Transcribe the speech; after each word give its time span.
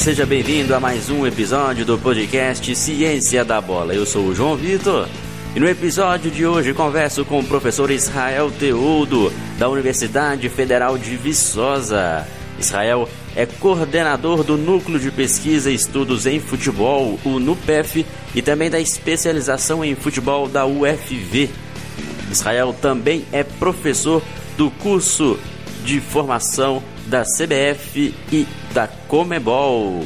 seja 0.00 0.24
bem-vindo 0.24 0.74
a 0.74 0.80
mais 0.80 1.10
um 1.10 1.26
episódio 1.26 1.84
do 1.84 1.98
podcast 1.98 2.74
Ciência 2.74 3.44
da 3.44 3.60
Bola. 3.60 3.94
Eu 3.94 4.06
sou 4.06 4.28
o 4.28 4.34
João 4.34 4.56
Vitor 4.56 5.06
e 5.54 5.60
no 5.60 5.68
episódio 5.68 6.30
de 6.30 6.46
hoje 6.46 6.72
converso 6.72 7.22
com 7.22 7.40
o 7.40 7.44
professor 7.44 7.90
Israel 7.90 8.50
Teudo, 8.50 9.30
da 9.58 9.68
Universidade 9.68 10.48
Federal 10.48 10.96
de 10.96 11.18
Viçosa. 11.18 12.26
Israel 12.58 13.06
é 13.36 13.44
coordenador 13.44 14.42
do 14.42 14.56
Núcleo 14.56 14.98
de 14.98 15.10
Pesquisa 15.10 15.70
e 15.70 15.74
Estudos 15.74 16.24
em 16.24 16.40
Futebol, 16.40 17.20
o 17.22 17.38
NUPEF, 17.38 18.06
e 18.34 18.40
também 18.40 18.70
da 18.70 18.80
especialização 18.80 19.84
em 19.84 19.94
futebol 19.94 20.48
da 20.48 20.64
UFV. 20.64 21.50
Israel 22.32 22.74
também 22.80 23.26
é 23.30 23.44
professor 23.44 24.22
do 24.56 24.70
curso 24.70 25.38
de 25.84 26.00
formação 26.00 26.82
da 27.06 27.22
CBF 27.22 28.14
e 28.32 28.46
da 28.72 28.88
Comebol. 29.08 30.04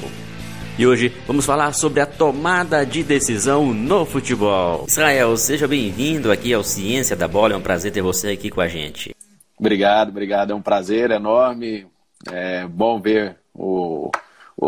E 0.78 0.86
hoje 0.86 1.12
vamos 1.26 1.46
falar 1.46 1.72
sobre 1.72 2.00
a 2.00 2.06
tomada 2.06 2.84
de 2.84 3.02
decisão 3.02 3.72
no 3.72 4.04
futebol. 4.04 4.86
Israel, 4.88 5.36
seja 5.36 5.68
bem-vindo 5.68 6.32
aqui 6.32 6.52
ao 6.52 6.64
Ciência 6.64 7.14
da 7.14 7.28
Bola. 7.28 7.54
É 7.54 7.56
um 7.56 7.62
prazer 7.62 7.92
ter 7.92 8.02
você 8.02 8.30
aqui 8.30 8.50
com 8.50 8.60
a 8.60 8.66
gente. 8.66 9.14
Obrigado, 9.58 10.08
obrigado. 10.08 10.50
É 10.50 10.54
um 10.54 10.62
prazer 10.62 11.10
enorme. 11.10 11.86
É 12.32 12.66
bom 12.66 13.00
ver 13.00 13.36
o, 13.54 14.10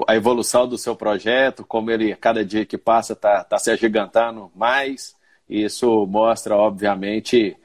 a 0.07 0.15
evolução 0.15 0.69
do 0.69 0.79
seu 0.79 0.95
projeto, 0.95 1.65
como 1.65 1.91
ele, 1.91 2.15
cada 2.15 2.45
dia 2.45 2.65
que 2.65 2.79
passa, 2.79 3.15
está 3.15 3.43
tá 3.43 3.59
se 3.59 3.71
agigantando 3.71 4.51
mais. 4.55 5.17
Isso 5.49 6.07
mostra, 6.07 6.55
obviamente, 6.55 7.57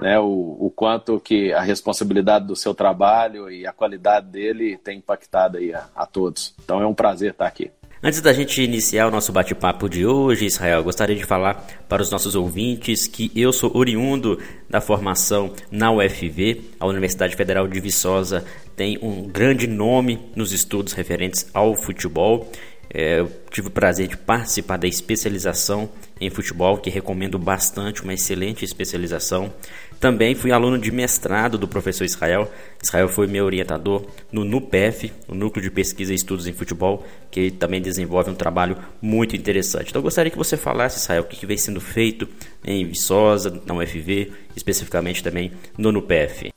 né, 0.00 0.18
o, 0.18 0.56
o 0.60 0.72
quanto 0.74 1.18
que 1.20 1.52
a 1.52 1.62
responsabilidade 1.62 2.46
do 2.46 2.56
seu 2.56 2.74
trabalho 2.74 3.50
e 3.50 3.66
a 3.66 3.72
qualidade 3.72 4.26
dele 4.26 4.78
tem 4.82 4.98
impactado 4.98 5.58
aí 5.58 5.72
a, 5.72 5.88
a 5.94 6.06
todos. 6.06 6.54
Então 6.62 6.80
é 6.80 6.86
um 6.86 6.94
prazer 6.94 7.30
estar 7.32 7.46
aqui. 7.46 7.70
Antes 8.02 8.20
da 8.20 8.32
gente 8.32 8.62
iniciar 8.62 9.08
o 9.08 9.10
nosso 9.10 9.32
bate-papo 9.32 9.88
de 9.88 10.04
hoje, 10.04 10.44
Israel, 10.44 10.84
gostaria 10.84 11.16
de 11.16 11.24
falar 11.24 11.66
para 11.88 12.02
os 12.02 12.10
nossos 12.10 12.34
ouvintes 12.34 13.06
que 13.06 13.32
eu 13.34 13.52
sou 13.54 13.74
oriundo 13.74 14.38
da 14.68 14.82
formação 14.82 15.52
na 15.70 15.90
UFV, 15.90 16.62
a 16.78 16.86
Universidade 16.86 17.34
Federal 17.34 17.66
de 17.66 17.80
Viçosa 17.80 18.44
tem 18.76 18.98
um 19.00 19.26
grande 19.26 19.66
nome 19.66 20.20
nos 20.36 20.52
estudos 20.52 20.92
referentes 20.92 21.48
ao 21.54 21.74
futebol. 21.74 22.50
É, 22.92 23.20
eu 23.20 23.32
tive 23.50 23.68
o 23.68 23.70
prazer 23.70 24.08
de 24.08 24.16
participar 24.16 24.76
da 24.76 24.86
especialização 24.86 25.88
em 26.20 26.30
futebol, 26.30 26.78
que 26.78 26.90
recomendo 26.90 27.38
bastante, 27.38 28.02
uma 28.02 28.14
excelente 28.14 28.64
especialização. 28.64 29.52
Também 30.00 30.34
fui 30.34 30.52
aluno 30.52 30.78
de 30.78 30.90
mestrado 30.90 31.56
do 31.56 31.66
professor 31.66 32.04
Israel. 32.04 32.50
Israel 32.82 33.08
foi 33.08 33.26
meu 33.26 33.44
orientador 33.44 34.04
no 34.30 34.44
NUPEF, 34.44 35.12
o 35.26 35.34
Núcleo 35.34 35.62
de 35.62 35.70
Pesquisa 35.70 36.12
e 36.12 36.16
Estudos 36.16 36.46
em 36.46 36.52
Futebol, 36.52 37.04
que 37.30 37.50
também 37.50 37.80
desenvolve 37.80 38.30
um 38.30 38.34
trabalho 38.34 38.76
muito 39.00 39.34
interessante. 39.36 39.88
Então 39.88 40.00
eu 40.00 40.04
gostaria 40.04 40.30
que 40.30 40.36
você 40.36 40.56
falasse, 40.56 40.98
Israel, 40.98 41.22
o 41.22 41.26
que 41.26 41.46
vem 41.46 41.56
sendo 41.56 41.80
feito 41.80 42.28
em 42.64 42.86
Viçosa, 42.86 43.62
na 43.64 43.74
UFV, 43.74 44.32
especificamente 44.54 45.22
também 45.22 45.52
no 45.78 45.92
NUPEF. 45.92 46.50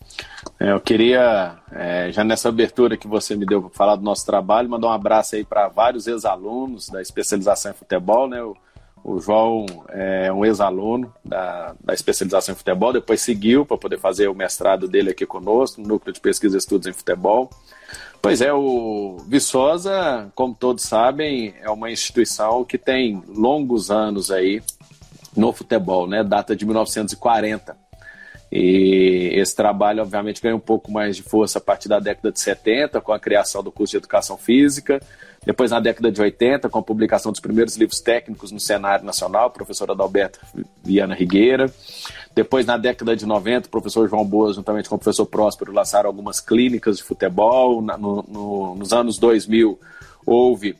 É, 0.59 0.71
eu 0.71 0.81
queria, 0.81 1.57
é, 1.71 2.11
já 2.11 2.23
nessa 2.23 2.49
abertura 2.49 2.97
que 2.97 3.07
você 3.07 3.35
me 3.35 3.45
deu 3.45 3.61
para 3.61 3.69
falar 3.69 3.95
do 3.95 4.03
nosso 4.03 4.25
trabalho, 4.25 4.69
mandar 4.69 4.87
um 4.87 4.91
abraço 4.91 5.35
aí 5.35 5.45
para 5.45 5.69
vários 5.69 6.07
ex-alunos 6.07 6.89
da 6.89 7.01
especialização 7.01 7.71
em 7.71 7.75
futebol, 7.75 8.27
né? 8.27 8.41
O, 8.43 8.55
o 9.03 9.19
João 9.19 9.65
é 9.89 10.31
um 10.31 10.45
ex-aluno 10.45 11.13
da, 11.23 11.75
da 11.79 11.93
especialização 11.93 12.53
em 12.53 12.57
futebol, 12.57 12.93
depois 12.93 13.21
seguiu 13.21 13.65
para 13.65 13.77
poder 13.77 13.99
fazer 13.99 14.27
o 14.27 14.35
mestrado 14.35 14.87
dele 14.87 15.11
aqui 15.11 15.25
conosco, 15.25 15.81
no 15.81 15.87
Núcleo 15.87 16.13
de 16.13 16.19
Pesquisa 16.19 16.57
e 16.57 16.59
Estudos 16.59 16.87
em 16.87 16.93
Futebol. 16.93 17.49
Pois 18.21 18.41
é, 18.41 18.51
o 18.51 19.17
Viçosa, 19.27 20.29
como 20.35 20.53
todos 20.53 20.83
sabem, 20.83 21.53
é 21.61 21.69
uma 21.69 21.89
instituição 21.89 22.65
que 22.65 22.77
tem 22.77 23.23
longos 23.27 23.89
anos 23.89 24.29
aí 24.29 24.61
no 25.35 25.53
futebol, 25.53 26.05
né? 26.05 26.23
Data 26.23 26.55
de 26.55 26.65
1940. 26.65 27.77
E 28.51 29.29
esse 29.33 29.55
trabalho, 29.55 30.01
obviamente, 30.01 30.41
ganha 30.41 30.55
um 30.55 30.59
pouco 30.59 30.91
mais 30.91 31.15
de 31.15 31.23
força 31.23 31.59
a 31.59 31.61
partir 31.61 31.87
da 31.87 31.99
década 31.99 32.31
de 32.31 32.39
70, 32.39 32.99
com 32.99 33.13
a 33.13 33.19
criação 33.19 33.63
do 33.63 33.71
curso 33.71 33.91
de 33.91 33.97
Educação 33.97 34.37
Física. 34.37 34.99
Depois, 35.45 35.71
na 35.71 35.79
década 35.79 36.11
de 36.11 36.21
80, 36.21 36.69
com 36.69 36.79
a 36.79 36.83
publicação 36.83 37.31
dos 37.31 37.39
primeiros 37.39 37.75
livros 37.77 38.01
técnicos 38.01 38.51
no 38.51 38.59
cenário 38.59 39.05
nacional, 39.05 39.49
professor 39.49 39.89
Adalberto 39.89 40.39
Viana 40.83 41.15
Rigueira. 41.15 41.71
Depois, 42.35 42.65
na 42.65 42.77
década 42.77 43.15
de 43.15 43.25
90, 43.25 43.67
o 43.67 43.71
professor 43.71 44.07
João 44.07 44.25
Boas, 44.25 44.55
juntamente 44.55 44.89
com 44.89 44.95
o 44.95 44.99
professor 44.99 45.25
Próspero, 45.25 45.71
lançaram 45.71 46.07
algumas 46.07 46.39
clínicas 46.39 46.97
de 46.97 47.03
futebol. 47.03 47.81
No, 47.81 48.23
no, 48.27 48.75
nos 48.75 48.93
anos 48.93 49.17
2000, 49.17 49.79
houve 50.25 50.77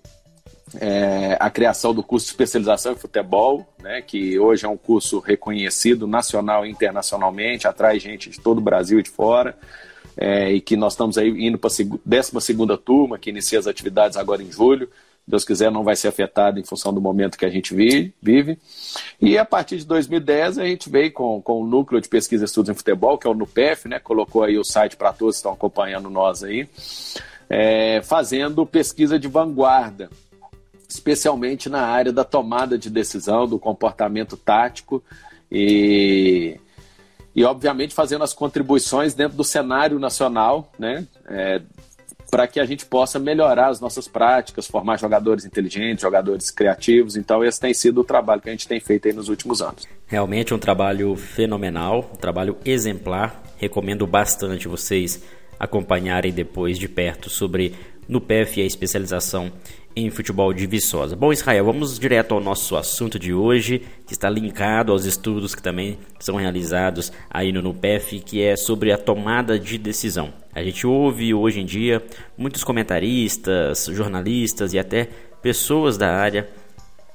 é, 0.79 1.37
a 1.39 1.49
criação 1.49 1.93
do 1.93 2.03
curso 2.03 2.27
de 2.27 2.31
especialização 2.31 2.93
em 2.93 2.95
futebol, 2.95 3.65
né, 3.81 4.01
que 4.01 4.37
hoje 4.37 4.65
é 4.65 4.69
um 4.69 4.77
curso 4.77 5.19
reconhecido 5.19 6.05
nacional 6.05 6.65
e 6.65 6.69
internacionalmente, 6.69 7.67
atrai 7.67 7.99
gente 7.99 8.29
de 8.29 8.39
todo 8.39 8.59
o 8.59 8.61
Brasil 8.61 8.99
e 8.99 9.03
de 9.03 9.09
fora, 9.09 9.57
é, 10.21 10.51
e 10.51 10.59
que 10.59 10.75
nós 10.75 10.93
estamos 10.93 11.17
aí 11.17 11.29
indo 11.29 11.57
para 11.57 11.69
a 11.69 11.85
12 12.05 12.77
turma, 12.83 13.17
que 13.17 13.29
inicia 13.29 13.57
as 13.57 13.67
atividades 13.67 14.17
agora 14.17 14.43
em 14.43 14.51
julho. 14.51 14.89
Deus 15.25 15.45
quiser, 15.45 15.71
não 15.71 15.83
vai 15.83 15.95
ser 15.95 16.09
afetado 16.09 16.59
em 16.59 16.63
função 16.63 16.93
do 16.93 16.99
momento 16.99 17.37
que 17.37 17.45
a 17.45 17.49
gente 17.49 17.73
vive. 17.73 18.57
E 19.21 19.37
a 19.37 19.45
partir 19.45 19.77
de 19.77 19.85
2010, 19.85 20.57
a 20.57 20.65
gente 20.65 20.89
veio 20.89 21.13
com, 21.13 21.41
com 21.41 21.61
o 21.61 21.65
Núcleo 21.65 22.01
de 22.01 22.09
Pesquisa 22.09 22.43
e 22.43 22.45
Estudos 22.45 22.69
em 22.69 22.73
Futebol, 22.73 23.17
que 23.17 23.27
é 23.27 23.29
o 23.29 23.35
NUPEF, 23.35 23.87
né, 23.87 23.99
colocou 23.99 24.43
aí 24.43 24.57
o 24.57 24.63
site 24.63 24.97
para 24.97 25.13
todos 25.13 25.35
que 25.35 25.39
estão 25.39 25.53
acompanhando 25.53 26.09
nós 26.09 26.43
aí, 26.43 26.67
é, 27.49 28.01
fazendo 28.01 28.65
pesquisa 28.65 29.17
de 29.17 29.27
vanguarda 29.27 30.09
especialmente 30.89 31.69
na 31.69 31.81
área 31.81 32.11
da 32.11 32.23
tomada 32.23 32.75
de 32.75 32.89
decisão, 32.89 33.47
do 33.47 33.59
comportamento 33.59 34.35
tático 34.35 35.03
e, 35.51 36.59
e 37.35 37.43
obviamente, 37.43 37.93
fazendo 37.93 38.23
as 38.23 38.33
contribuições 38.33 39.13
dentro 39.13 39.37
do 39.37 39.43
cenário 39.43 39.99
nacional, 39.99 40.71
né? 40.77 41.05
É, 41.27 41.61
para 42.29 42.47
que 42.47 42.59
a 42.59 42.65
gente 42.65 42.85
possa 42.85 43.17
melhorar 43.17 43.69
as 43.69 43.79
nossas 43.79 44.07
práticas, 44.07 44.67
formar 44.67 44.97
jogadores 44.97 45.45
inteligentes, 45.45 46.03
jogadores 46.03 46.51
criativos. 46.51 47.15
Então, 47.15 47.43
esse 47.43 47.59
tem 47.59 47.73
sido 47.73 48.01
o 48.01 48.03
trabalho 48.03 48.41
que 48.41 48.49
a 48.49 48.51
gente 48.51 48.67
tem 48.67 48.79
feito 48.79 49.07
aí 49.07 49.13
nos 49.13 49.29
últimos 49.29 49.61
anos. 49.61 49.87
Realmente 50.05 50.53
um 50.53 50.59
trabalho 50.59 51.15
fenomenal, 51.15 52.11
um 52.13 52.17
trabalho 52.17 52.57
exemplar. 52.63 53.41
Recomendo 53.57 54.05
bastante 54.05 54.67
vocês 54.67 55.23
acompanharem 55.59 56.31
depois 56.31 56.77
de 56.77 56.87
perto 56.87 57.29
sobre 57.29 57.75
no 58.09 58.19
PF 58.19 58.59
e 58.59 58.63
a 58.63 58.65
especialização 58.65 59.51
em 59.95 60.09
futebol 60.09 60.51
de 60.53 60.65
Viçosa. 60.65 61.15
Bom, 61.15 61.31
Israel, 61.31 61.65
vamos 61.65 61.99
direto 61.99 62.33
ao 62.33 62.41
nosso 62.41 62.75
assunto 62.75 63.19
de 63.19 63.33
hoje, 63.33 63.83
que 64.07 64.13
está 64.13 64.29
linkado 64.29 64.91
aos 64.91 65.05
estudos 65.05 65.53
que 65.53 65.61
também 65.61 65.97
são 66.19 66.35
realizados 66.35 67.11
aí 67.29 67.51
no 67.51 67.61
NUPEF, 67.61 68.19
que 68.21 68.41
é 68.41 68.55
sobre 68.55 68.91
a 68.91 68.97
tomada 68.97 69.59
de 69.59 69.77
decisão. 69.77 70.33
A 70.53 70.63
gente 70.63 70.87
ouve 70.87 71.33
hoje 71.33 71.61
em 71.61 71.65
dia 71.65 72.03
muitos 72.37 72.63
comentaristas, 72.63 73.85
jornalistas 73.85 74.73
e 74.73 74.79
até 74.79 75.07
pessoas 75.41 75.97
da 75.97 76.11
área 76.11 76.49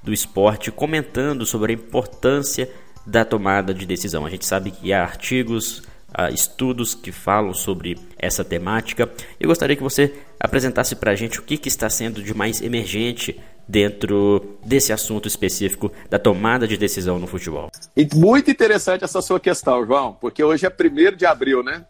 do 0.02 0.12
esporte 0.12 0.70
comentando 0.70 1.44
sobre 1.44 1.72
a 1.72 1.74
importância 1.74 2.70
da 3.06 3.24
tomada 3.24 3.74
de 3.74 3.84
decisão. 3.84 4.24
A 4.24 4.30
gente 4.30 4.46
sabe 4.46 4.70
que 4.70 4.92
há 4.92 5.02
artigos 5.02 5.82
uh, 6.18 6.32
estudos 6.32 6.94
que 6.94 7.10
falam 7.10 7.52
sobre 7.52 7.98
essa 8.18 8.44
temática. 8.44 9.10
Eu 9.40 9.48
gostaria 9.48 9.76
que 9.76 9.82
você 9.82 10.12
apresentasse 10.38 10.94
para 10.94 11.12
a 11.12 11.14
gente 11.14 11.38
o 11.38 11.42
que, 11.42 11.56
que 11.56 11.68
está 11.68 11.88
sendo 11.88 12.22
de 12.22 12.34
mais 12.34 12.60
emergente 12.60 13.40
dentro 13.66 14.58
desse 14.64 14.92
assunto 14.92 15.26
específico 15.26 15.90
da 16.10 16.18
tomada 16.18 16.68
de 16.68 16.76
decisão 16.76 17.18
no 17.18 17.26
futebol. 17.26 17.70
Muito 18.14 18.50
interessante 18.50 19.04
essa 19.04 19.22
sua 19.22 19.40
questão, 19.40 19.86
João, 19.86 20.16
porque 20.20 20.42
hoje 20.42 20.66
é 20.66 20.70
1 20.70 21.16
de 21.16 21.26
abril, 21.26 21.62
né? 21.62 21.84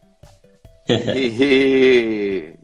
e, 0.89 2.55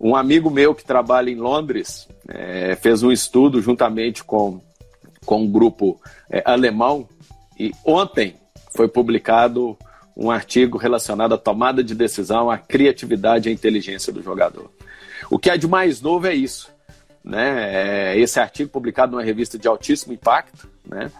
um 0.00 0.16
amigo 0.16 0.50
meu 0.50 0.74
que 0.74 0.84
trabalha 0.84 1.28
em 1.28 1.34
Londres 1.34 2.08
é, 2.26 2.74
fez 2.76 3.02
um 3.02 3.12
estudo 3.12 3.60
juntamente 3.60 4.24
com, 4.24 4.60
com 5.26 5.42
um 5.42 5.50
grupo 5.50 6.00
é, 6.30 6.42
alemão 6.46 7.06
e 7.58 7.72
ontem 7.84 8.36
foi 8.74 8.88
publicado 8.88 9.76
um 10.16 10.30
artigo 10.30 10.78
relacionado 10.78 11.34
à 11.34 11.38
tomada 11.38 11.84
de 11.84 11.94
decisão, 11.94 12.50
à 12.50 12.56
criatividade 12.56 13.48
e 13.48 13.50
à 13.50 13.52
inteligência 13.52 14.12
do 14.12 14.22
jogador. 14.22 14.70
O 15.30 15.38
que 15.38 15.48
é 15.48 15.56
de 15.56 15.68
mais 15.68 16.00
novo 16.00 16.26
é 16.26 16.34
isso. 16.34 16.70
Né? 17.24 18.12
É 18.12 18.18
esse 18.18 18.40
artigo 18.40 18.70
publicado 18.70 19.12
numa 19.12 19.22
revista 19.22 19.56
de 19.58 19.68
altíssimo 19.68 20.12
impacto, 20.12 20.68
né? 20.84 21.10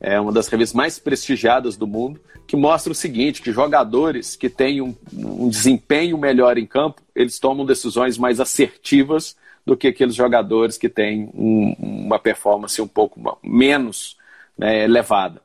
é 0.00 0.18
uma 0.18 0.32
das 0.32 0.48
revistas 0.48 0.74
mais 0.74 0.98
prestigiadas 0.98 1.76
do 1.76 1.86
mundo, 1.86 2.20
que 2.46 2.56
mostra 2.56 2.90
o 2.90 2.94
seguinte, 2.94 3.42
que 3.42 3.52
jogadores 3.52 4.34
que 4.34 4.48
têm 4.48 4.80
um, 4.80 4.94
um 5.12 5.48
desempenho 5.50 6.16
melhor 6.16 6.56
em 6.56 6.66
campo, 6.66 7.02
eles 7.14 7.38
tomam 7.38 7.66
decisões 7.66 8.16
mais 8.16 8.40
assertivas 8.40 9.36
do 9.66 9.76
que 9.76 9.88
aqueles 9.88 10.14
jogadores 10.14 10.78
que 10.78 10.88
têm 10.88 11.30
um, 11.34 11.74
uma 11.78 12.18
performance 12.18 12.80
um 12.80 12.88
pouco 12.88 13.38
menos 13.42 14.16
né, 14.56 14.84
elevada. 14.84 15.42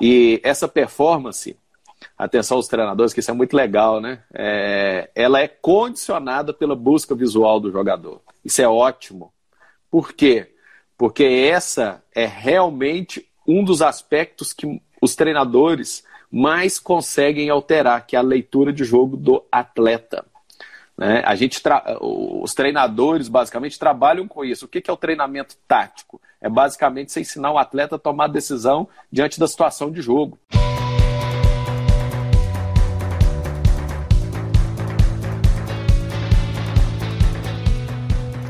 E 0.00 0.40
essa 0.42 0.66
performance 0.66 1.54
atenção 2.18 2.56
aos 2.56 2.66
treinadores, 2.66 3.14
que 3.14 3.20
isso 3.20 3.30
é 3.30 3.34
muito 3.34 3.54
legal, 3.54 4.00
né? 4.00 4.20
É, 4.34 5.08
ela 5.14 5.40
é 5.40 5.46
condicionada 5.46 6.52
pela 6.52 6.74
busca 6.74 7.14
visual 7.14 7.60
do 7.60 7.70
jogador. 7.70 8.20
Isso 8.44 8.60
é 8.60 8.68
ótimo, 8.68 9.32
Por 9.90 10.12
quê? 10.12 10.54
Porque 10.96 11.22
essa 11.22 12.02
é 12.14 12.26
realmente 12.26 13.26
um 13.46 13.62
dos 13.62 13.80
aspectos 13.80 14.52
que 14.52 14.82
os 15.00 15.14
treinadores 15.14 16.02
mais 16.30 16.78
conseguem 16.78 17.48
alterar, 17.48 18.04
que 18.04 18.16
é 18.16 18.18
a 18.18 18.22
leitura 18.22 18.72
de 18.72 18.84
jogo 18.84 19.16
do 19.16 19.44
atleta. 19.50 20.26
Né? 20.96 21.22
A 21.24 21.36
gente 21.36 21.62
Os 22.00 22.52
treinadores 22.52 23.28
basicamente 23.28 23.78
trabalham 23.78 24.26
com 24.26 24.44
isso. 24.44 24.66
O 24.66 24.68
que 24.68 24.90
é 24.90 24.92
o 24.92 24.96
treinamento 24.96 25.56
tático? 25.68 26.20
É 26.40 26.48
basicamente 26.48 27.12
você 27.12 27.20
ensinar 27.20 27.52
o 27.52 27.58
atleta 27.58 27.94
a 27.94 27.98
tomar 27.98 28.26
decisão 28.26 28.88
diante 29.10 29.38
da 29.38 29.46
situação 29.46 29.90
de 29.92 30.02
jogo. 30.02 30.38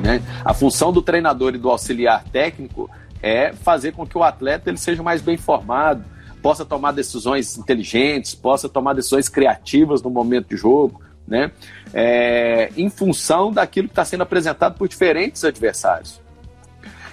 Né? 0.08 0.22
A 0.42 0.54
função 0.54 0.90
do 0.90 1.02
treinador 1.02 1.54
e 1.54 1.58
do 1.58 1.68
auxiliar 1.68 2.24
técnico 2.24 2.90
é 3.22 3.52
fazer 3.52 3.92
com 3.92 4.06
que 4.06 4.16
o 4.16 4.22
atleta 4.22 4.70
ele 4.70 4.78
seja 4.78 5.02
mais 5.02 5.20
bem 5.20 5.36
formado, 5.36 6.02
possa 6.40 6.64
tomar 6.64 6.92
decisões 6.92 7.58
inteligentes, 7.58 8.34
possa 8.34 8.70
tomar 8.70 8.94
decisões 8.94 9.28
criativas 9.28 10.00
no 10.00 10.08
momento 10.08 10.48
de 10.48 10.56
jogo, 10.56 11.02
né? 11.26 11.50
É, 11.92 12.72
em 12.74 12.88
função 12.88 13.52
daquilo 13.52 13.88
que 13.88 13.92
está 13.92 14.04
sendo 14.04 14.22
apresentado 14.22 14.78
por 14.78 14.88
diferentes 14.88 15.44
adversários. 15.44 16.22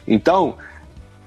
Então, 0.07 0.55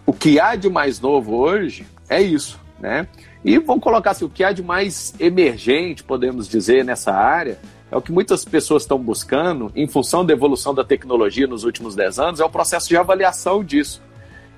o 0.06 0.12
que 0.14 0.40
há 0.40 0.56
de 0.56 0.70
mais 0.70 0.98
novo 0.98 1.36
hoje 1.36 1.86
é 2.08 2.22
isso, 2.22 2.58
né? 2.80 3.06
E 3.44 3.58
vamos 3.58 3.82
colocar 3.82 4.12
assim, 4.12 4.24
o 4.24 4.30
que 4.30 4.42
há 4.42 4.52
de 4.52 4.62
mais 4.62 5.12
emergente, 5.20 6.02
podemos 6.02 6.48
dizer, 6.48 6.82
nessa 6.82 7.12
área, 7.12 7.58
é 7.90 7.96
o 7.96 8.02
que 8.02 8.12
muitas 8.12 8.44
pessoas 8.44 8.82
estão 8.82 8.98
buscando, 8.98 9.72
em 9.74 9.86
função 9.86 10.24
da 10.24 10.32
evolução 10.32 10.74
da 10.74 10.84
tecnologia 10.84 11.46
nos 11.46 11.64
últimos 11.64 11.94
10 11.94 12.18
anos, 12.18 12.40
é 12.40 12.44
o 12.44 12.50
processo 12.50 12.88
de 12.88 12.96
avaliação 12.96 13.64
disso, 13.64 14.02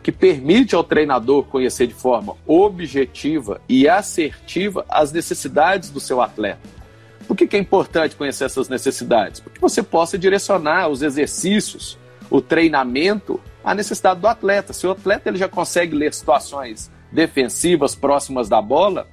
que 0.02 0.10
permite 0.10 0.74
ao 0.74 0.82
treinador 0.82 1.44
conhecer 1.44 1.86
de 1.86 1.94
forma 1.94 2.36
objetiva 2.46 3.60
e 3.68 3.88
assertiva 3.88 4.84
as 4.88 5.12
necessidades 5.12 5.90
do 5.90 6.00
seu 6.00 6.20
atleta. 6.20 6.80
Por 7.28 7.36
que, 7.36 7.46
que 7.46 7.56
é 7.56 7.60
importante 7.60 8.16
conhecer 8.16 8.44
essas 8.44 8.68
necessidades? 8.68 9.38
Porque 9.38 9.60
você 9.60 9.82
possa 9.82 10.18
direcionar 10.18 10.88
os 10.88 11.00
exercícios, 11.00 11.96
o 12.28 12.40
treinamento, 12.40 13.40
à 13.62 13.72
necessidade 13.72 14.20
do 14.20 14.26
atleta. 14.26 14.72
Se 14.72 14.86
o 14.86 14.90
atleta 14.90 15.28
ele 15.28 15.38
já 15.38 15.48
consegue 15.48 15.94
ler 15.94 16.12
situações 16.12 16.90
defensivas 17.12 17.94
próximas 17.94 18.48
da 18.48 18.60
bola, 18.60 19.06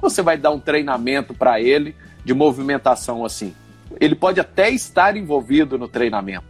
você 0.00 0.22
vai 0.22 0.36
dar 0.36 0.50
um 0.50 0.58
treinamento 0.58 1.32
para 1.32 1.60
ele 1.60 1.94
de 2.24 2.34
movimentação 2.34 3.24
assim. 3.24 3.54
Ele 4.00 4.14
pode 4.14 4.40
até 4.40 4.70
estar 4.70 5.16
envolvido 5.16 5.78
no 5.78 5.86
treinamento, 5.86 6.46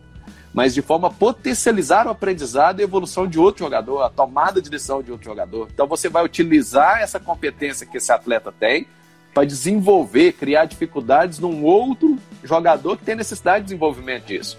mas 0.55 0.73
de 0.73 0.81
forma 0.81 1.09
a 1.09 1.11
potencializar 1.11 2.07
o 2.07 2.11
aprendizado 2.11 2.79
e 2.79 2.83
a 2.83 2.85
evolução 2.85 3.27
de 3.27 3.39
outro 3.39 3.65
jogador, 3.65 4.03
a 4.03 4.09
tomada 4.09 4.63
de 4.63 4.71
decisão 4.71 5.03
de 5.03 5.11
outro 5.11 5.27
jogador. 5.27 5.69
Então 5.75 5.87
você 5.87 6.09
vai 6.09 6.25
utilizar 6.25 7.01
essa 7.01 7.19
competência 7.19 7.85
que 7.85 7.97
esse 7.97 8.13
atleta 8.13 8.53
tem 8.53 8.87
para 9.35 9.45
desenvolver, 9.45 10.33
criar 10.33 10.65
dificuldades 10.65 11.39
num 11.39 11.65
outro 11.65 12.17
jogador 12.45 12.97
que 12.97 13.05
tem 13.05 13.17
necessidade 13.17 13.61
de 13.61 13.65
desenvolvimento 13.67 14.27
disso. 14.27 14.59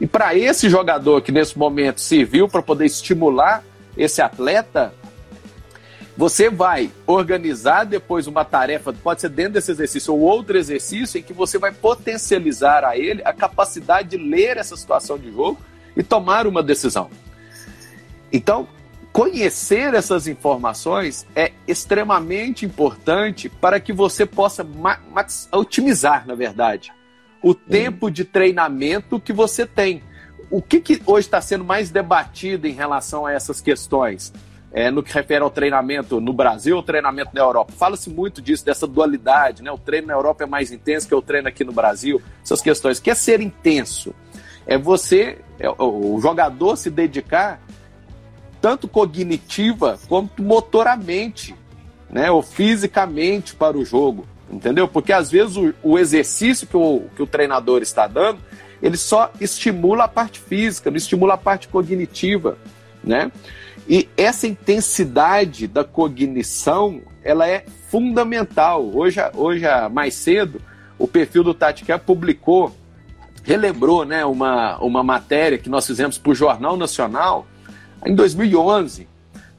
E 0.00 0.06
para 0.06 0.34
esse 0.34 0.68
jogador 0.68 1.20
que 1.20 1.30
nesse 1.30 1.58
momento 1.58 2.00
serviu 2.00 2.48
para 2.48 2.62
poder 2.62 2.86
estimular 2.86 3.62
esse 3.96 4.22
atleta, 4.22 4.94
você 6.16 6.50
vai 6.50 6.90
organizar 7.06 7.84
depois 7.84 8.26
uma 8.26 8.44
tarefa, 8.44 8.92
pode 8.92 9.20
ser 9.20 9.30
dentro 9.30 9.54
desse 9.54 9.70
exercício 9.70 10.12
ou 10.12 10.20
outro 10.20 10.58
exercício, 10.58 11.18
em 11.18 11.22
que 11.22 11.32
você 11.32 11.58
vai 11.58 11.72
potencializar 11.72 12.84
a 12.84 12.96
ele 12.96 13.22
a 13.24 13.32
capacidade 13.32 14.10
de 14.10 14.16
ler 14.16 14.56
essa 14.56 14.76
situação 14.76 15.18
de 15.18 15.32
jogo 15.32 15.58
e 15.96 16.02
tomar 16.02 16.46
uma 16.46 16.62
decisão. 16.62 17.10
Então, 18.32 18.68
conhecer 19.12 19.94
essas 19.94 20.26
informações 20.26 21.26
é 21.34 21.52
extremamente 21.66 22.64
importante 22.64 23.48
para 23.48 23.80
que 23.80 23.92
você 23.92 24.26
possa 24.26 24.66
otimizar, 25.52 26.26
na 26.26 26.34
verdade, 26.34 26.92
o 27.42 27.54
tempo 27.54 28.10
de 28.10 28.24
treinamento 28.24 29.18
que 29.18 29.32
você 29.32 29.66
tem. 29.66 30.02
O 30.50 30.60
que, 30.60 30.80
que 30.80 31.00
hoje 31.06 31.26
está 31.26 31.40
sendo 31.40 31.64
mais 31.64 31.90
debatido 31.90 32.66
em 32.66 32.72
relação 32.72 33.24
a 33.24 33.32
essas 33.32 33.60
questões? 33.60 34.32
É, 34.72 34.90
no 34.90 35.02
que 35.02 35.12
refere 35.12 35.42
ao 35.42 35.50
treinamento 35.50 36.20
no 36.20 36.32
Brasil 36.32 36.76
ou 36.76 36.82
treinamento 36.82 37.30
na 37.34 37.40
Europa. 37.40 37.72
Fala-se 37.76 38.08
muito 38.08 38.40
disso, 38.40 38.64
dessa 38.64 38.86
dualidade, 38.86 39.62
né? 39.62 39.70
O 39.70 39.78
treino 39.78 40.06
na 40.08 40.14
Europa 40.14 40.44
é 40.44 40.46
mais 40.46 40.70
intenso 40.70 41.08
que 41.08 41.14
o 41.14 41.22
treino 41.22 41.48
aqui 41.48 41.64
no 41.64 41.72
Brasil, 41.72 42.22
essas 42.42 42.60
questões. 42.60 42.98
O 42.98 43.02
que 43.02 43.10
é 43.10 43.14
ser 43.14 43.40
intenso? 43.40 44.14
É 44.66 44.78
você, 44.78 45.38
é, 45.58 45.68
o 45.68 46.18
jogador 46.20 46.76
se 46.76 46.90
dedicar 46.90 47.60
tanto 48.60 48.86
cognitiva 48.86 49.98
quanto 50.08 50.42
motoramente, 50.42 51.54
né? 52.08 52.30
Ou 52.30 52.42
fisicamente 52.42 53.56
para 53.56 53.76
o 53.76 53.84
jogo, 53.84 54.26
entendeu? 54.50 54.86
Porque 54.86 55.12
às 55.12 55.30
vezes 55.30 55.56
o, 55.56 55.74
o 55.82 55.98
exercício 55.98 56.66
que 56.66 56.76
o, 56.76 57.04
que 57.16 57.22
o 57.22 57.26
treinador 57.26 57.82
está 57.82 58.06
dando, 58.06 58.38
ele 58.80 58.96
só 58.96 59.32
estimula 59.40 60.04
a 60.04 60.08
parte 60.08 60.38
física, 60.38 60.90
não 60.90 60.96
estimula 60.96 61.34
a 61.34 61.38
parte 61.38 61.66
cognitiva, 61.66 62.56
né? 63.02 63.32
E 63.88 64.08
essa 64.16 64.46
intensidade 64.46 65.66
da 65.66 65.84
cognição, 65.84 67.02
ela 67.22 67.48
é 67.48 67.64
fundamental. 67.88 68.84
Hoje, 68.94 69.20
hoje 69.34 69.64
mais 69.90 70.14
cedo, 70.14 70.60
o 70.98 71.08
perfil 71.08 71.42
do 71.42 71.54
Tatiquer 71.54 71.98
publicou, 71.98 72.74
relembrou 73.42 74.04
né, 74.04 74.24
uma, 74.24 74.78
uma 74.78 75.02
matéria 75.02 75.58
que 75.58 75.68
nós 75.68 75.86
fizemos 75.86 76.18
para 76.18 76.30
o 76.30 76.34
Jornal 76.34 76.76
Nacional 76.76 77.46
em 78.04 78.14
2011, 78.14 79.08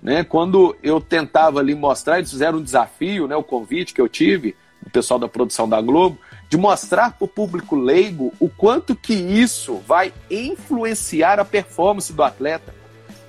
né, 0.02 0.24
quando 0.24 0.76
eu 0.82 1.00
tentava 1.00 1.60
ali 1.60 1.76
mostrar, 1.76 2.18
eles 2.18 2.32
fizeram 2.32 2.58
um 2.58 2.64
desafio, 2.64 3.28
né, 3.28 3.36
o 3.36 3.44
convite 3.44 3.94
que 3.94 4.02
eu 4.02 4.10
tive, 4.10 4.56
do 4.82 4.90
pessoal 4.90 5.20
da 5.20 5.28
produção 5.28 5.70
da 5.70 5.80
Globo, 5.80 6.18
de 6.50 6.58
mostrar 6.58 7.12
para 7.12 7.26
o 7.26 7.28
público 7.28 7.76
leigo 7.76 8.34
o 8.40 8.50
quanto 8.50 8.96
que 8.96 9.14
isso 9.14 9.76
vai 9.88 10.12
influenciar 10.30 11.40
a 11.40 11.46
performance 11.46 12.12
do 12.12 12.24
atleta. 12.24 12.74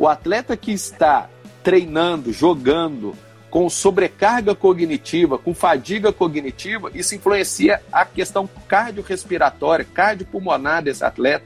O 0.03 0.09
atleta 0.09 0.57
que 0.57 0.73
está 0.73 1.31
treinando, 1.63 2.33
jogando, 2.33 3.17
com 3.49 3.71
sobrecarga 3.71 4.53
cognitiva, 4.53 5.39
com 5.39 5.55
fadiga 5.55 6.13
cognitiva, 6.13 6.91
isso 6.93 7.15
influencia 7.15 7.81
a 7.93 8.05
questão 8.05 8.51
cardiorrespiratória, 8.67 9.85
cardiopulmonar 9.85 10.83
desse 10.83 11.05
atleta, 11.05 11.45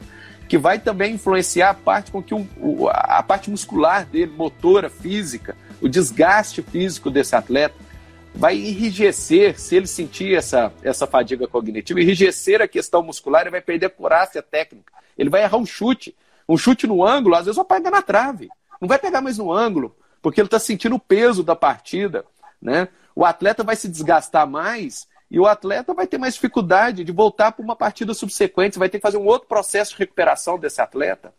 que 0.48 0.56
vai 0.56 0.78
também 0.78 1.16
influenciar 1.16 1.68
a 1.68 1.74
parte 1.74 2.10
com 2.10 2.22
que 2.22 2.32
um, 2.32 2.46
a 2.88 3.22
parte 3.22 3.50
muscular 3.50 4.06
dele, 4.06 4.32
motora, 4.34 4.88
física, 4.88 5.54
o 5.78 5.86
desgaste 5.86 6.62
físico 6.62 7.10
desse 7.10 7.36
atleta 7.36 7.74
vai 8.34 8.56
enrijecer, 8.56 9.60
se 9.60 9.76
ele 9.76 9.86
sentir 9.86 10.34
essa, 10.34 10.72
essa 10.82 11.06
fadiga 11.06 11.46
cognitiva, 11.46 12.00
enrijecer 12.00 12.62
a 12.62 12.66
questão 12.66 13.02
muscular, 13.02 13.42
ele 13.42 13.50
vai 13.50 13.60
perder 13.60 13.84
a 13.84 13.90
curácia 13.90 14.40
técnica, 14.40 14.94
ele 15.18 15.28
vai 15.28 15.42
errar 15.42 15.58
um 15.58 15.66
chute, 15.66 16.16
um 16.48 16.56
chute 16.56 16.86
no 16.86 17.04
ângulo, 17.04 17.34
às 17.34 17.44
vezes, 17.44 17.56
só 17.56 17.64
pega 17.64 17.90
na 17.90 18.02
trave. 18.02 18.48
Não 18.80 18.88
vai 18.88 18.98
pegar 18.98 19.20
mais 19.20 19.38
no 19.38 19.52
ângulo, 19.52 19.96
porque 20.22 20.40
ele 20.40 20.46
está 20.46 20.58
sentindo 20.58 20.96
o 20.96 21.00
peso 21.00 21.42
da 21.42 21.56
partida. 21.56 22.24
Né? 22.60 22.88
O 23.14 23.24
atleta 23.24 23.64
vai 23.64 23.76
se 23.76 23.88
desgastar 23.88 24.46
mais 24.46 25.08
e 25.30 25.40
o 25.40 25.46
atleta 25.46 25.92
vai 25.92 26.06
ter 26.06 26.18
mais 26.18 26.34
dificuldade 26.34 27.02
de 27.02 27.12
voltar 27.12 27.52
para 27.52 27.64
uma 27.64 27.74
partida 27.74 28.14
subsequente. 28.14 28.74
Você 28.74 28.78
vai 28.78 28.88
ter 28.88 28.98
que 28.98 29.02
fazer 29.02 29.16
um 29.16 29.26
outro 29.26 29.48
processo 29.48 29.92
de 29.92 29.98
recuperação 29.98 30.58
desse 30.58 30.80
atleta. 30.80 31.32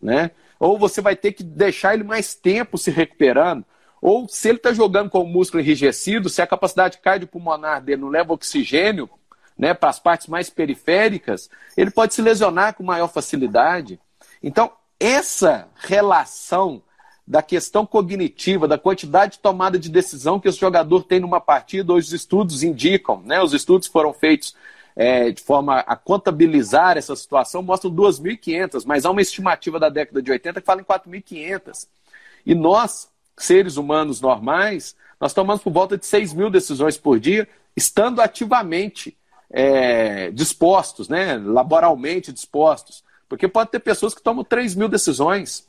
Né? 0.00 0.30
Ou 0.60 0.78
você 0.78 1.00
vai 1.00 1.16
ter 1.16 1.32
que 1.32 1.42
deixar 1.42 1.94
ele 1.94 2.04
mais 2.04 2.34
tempo 2.34 2.78
se 2.78 2.90
recuperando. 2.90 3.64
Ou 4.00 4.28
se 4.28 4.48
ele 4.48 4.58
está 4.58 4.72
jogando 4.72 5.10
com 5.10 5.22
o 5.22 5.26
músculo 5.26 5.62
enrijecido, 5.62 6.28
se 6.28 6.42
a 6.42 6.46
capacidade 6.46 6.98
cardiopulmonar 6.98 7.82
dele 7.82 8.00
não 8.00 8.08
leva 8.08 8.32
oxigênio 8.32 9.08
né, 9.56 9.74
para 9.74 9.90
as 9.90 10.00
partes 10.00 10.26
mais 10.26 10.50
periféricas, 10.50 11.48
ele 11.76 11.90
pode 11.90 12.14
se 12.14 12.22
lesionar 12.22 12.74
com 12.74 12.82
maior 12.82 13.08
facilidade. 13.08 14.00
Então, 14.42 14.72
essa 14.98 15.68
relação 15.76 16.82
da 17.26 17.42
questão 17.42 17.86
cognitiva, 17.86 18.66
da 18.66 18.76
quantidade 18.76 19.32
de 19.32 19.38
tomada 19.38 19.78
de 19.78 19.88
decisão 19.88 20.40
que 20.40 20.48
esse 20.48 20.58
jogador 20.58 21.04
tem 21.04 21.20
numa 21.20 21.40
partida, 21.40 21.92
os 21.92 22.12
estudos 22.12 22.62
indicam, 22.62 23.22
né? 23.24 23.40
Os 23.40 23.52
estudos 23.52 23.86
foram 23.86 24.12
feitos 24.12 24.54
é, 24.94 25.30
de 25.30 25.42
forma 25.42 25.78
a 25.80 25.96
contabilizar 25.96 26.96
essa 26.96 27.14
situação, 27.16 27.62
mostram 27.62 27.90
2.500, 27.90 28.84
mas 28.84 29.04
há 29.04 29.10
uma 29.10 29.22
estimativa 29.22 29.78
da 29.78 29.88
década 29.88 30.20
de 30.20 30.30
80 30.30 30.60
que 30.60 30.66
fala 30.66 30.80
em 30.80 30.84
4.500. 30.84 31.86
E 32.44 32.54
nós, 32.54 33.08
seres 33.36 33.76
humanos 33.76 34.20
normais, 34.20 34.96
nós 35.20 35.32
tomamos 35.32 35.62
por 35.62 35.72
volta 35.72 35.96
de 35.96 36.04
6 36.04 36.34
mil 36.34 36.50
decisões 36.50 36.96
por 36.96 37.18
dia, 37.18 37.48
estando 37.76 38.20
ativamente 38.20 39.16
é, 39.50 40.30
dispostos, 40.32 41.08
né? 41.08 41.36
laboralmente 41.38 42.32
dispostos. 42.32 43.04
Porque 43.32 43.48
pode 43.48 43.70
ter 43.70 43.78
pessoas 43.78 44.14
que 44.14 44.20
tomam 44.20 44.44
3 44.44 44.74
mil 44.74 44.90
decisões. 44.90 45.66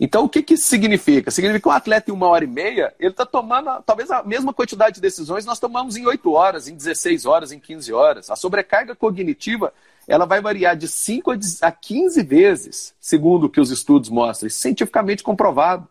Então, 0.00 0.24
o 0.24 0.28
que, 0.28 0.42
que 0.42 0.54
isso 0.54 0.64
significa? 0.64 1.30
Significa 1.30 1.60
que 1.60 1.68
um 1.68 1.70
atleta 1.70 2.10
em 2.10 2.14
uma 2.14 2.26
hora 2.28 2.44
e 2.44 2.46
meia, 2.46 2.94
ele 2.98 3.10
está 3.10 3.26
tomando 3.26 3.82
talvez 3.82 4.10
a 4.10 4.22
mesma 4.22 4.50
quantidade 4.50 4.94
de 4.94 5.02
decisões 5.02 5.44
nós 5.44 5.58
tomamos 5.58 5.96
em 5.96 6.06
8 6.06 6.32
horas, 6.32 6.66
em 6.66 6.74
16 6.74 7.26
horas, 7.26 7.52
em 7.52 7.60
15 7.60 7.92
horas. 7.92 8.30
A 8.30 8.36
sobrecarga 8.36 8.96
cognitiva 8.96 9.70
ela 10.08 10.24
vai 10.24 10.40
variar 10.40 10.74
de 10.78 10.88
5 10.88 11.30
a 11.60 11.70
15 11.70 12.22
vezes, 12.22 12.94
segundo 12.98 13.44
o 13.44 13.50
que 13.50 13.60
os 13.60 13.70
estudos 13.70 14.08
mostram, 14.08 14.48
cientificamente 14.48 15.22
comprovado. 15.22 15.86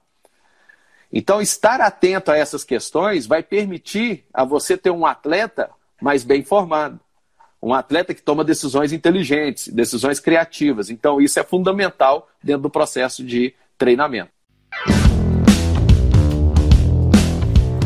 Então, 1.11 1.39
estar 1.43 1.79
atento 1.79 2.31
a 2.31 2.35
essas 2.35 2.63
questões 2.63 3.27
vai 3.27 3.43
permitir 3.43 4.25
a 4.33 4.43
você 4.43 4.75
ter 4.75 4.89
um 4.89 5.05
atleta 5.05 5.69
mais 6.01 6.23
bem 6.23 6.43
formado. 6.43 6.99
Um 7.65 7.74
atleta 7.74 8.13
que 8.13 8.22
toma 8.22 8.43
decisões 8.43 8.91
inteligentes, 8.91 9.70
decisões 9.70 10.20
criativas. 10.20 10.89
Então, 10.89 11.22
isso 11.22 11.39
é 11.39 11.43
fundamental 11.43 12.27
dentro 12.43 12.63
do 12.63 12.70
processo 12.70 13.24
de 13.24 13.53
treinamento. 13.77 14.29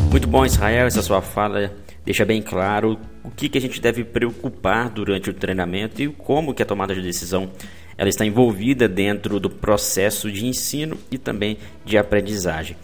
Muito 0.09 0.27
bom, 0.27 0.43
Israel, 0.43 0.87
essa 0.87 1.03
sua 1.03 1.21
fala 1.21 1.71
deixa 2.03 2.25
bem 2.25 2.41
claro 2.41 2.97
o 3.23 3.29
que, 3.29 3.47
que 3.47 3.59
a 3.59 3.61
gente 3.61 3.79
deve 3.79 4.03
preocupar 4.03 4.89
durante 4.89 5.29
o 5.29 5.33
treinamento 5.33 6.01
e 6.01 6.07
como 6.07 6.55
que 6.55 6.63
a 6.63 6.65
tomada 6.65 6.95
de 6.95 7.03
decisão 7.03 7.51
ela 7.95 8.09
está 8.09 8.25
envolvida 8.25 8.87
dentro 8.87 9.39
do 9.39 9.49
processo 9.49 10.31
de 10.31 10.47
ensino 10.47 10.97
e 11.11 11.19
também 11.19 11.59
de 11.85 11.99
aprendizagem. 11.99 12.75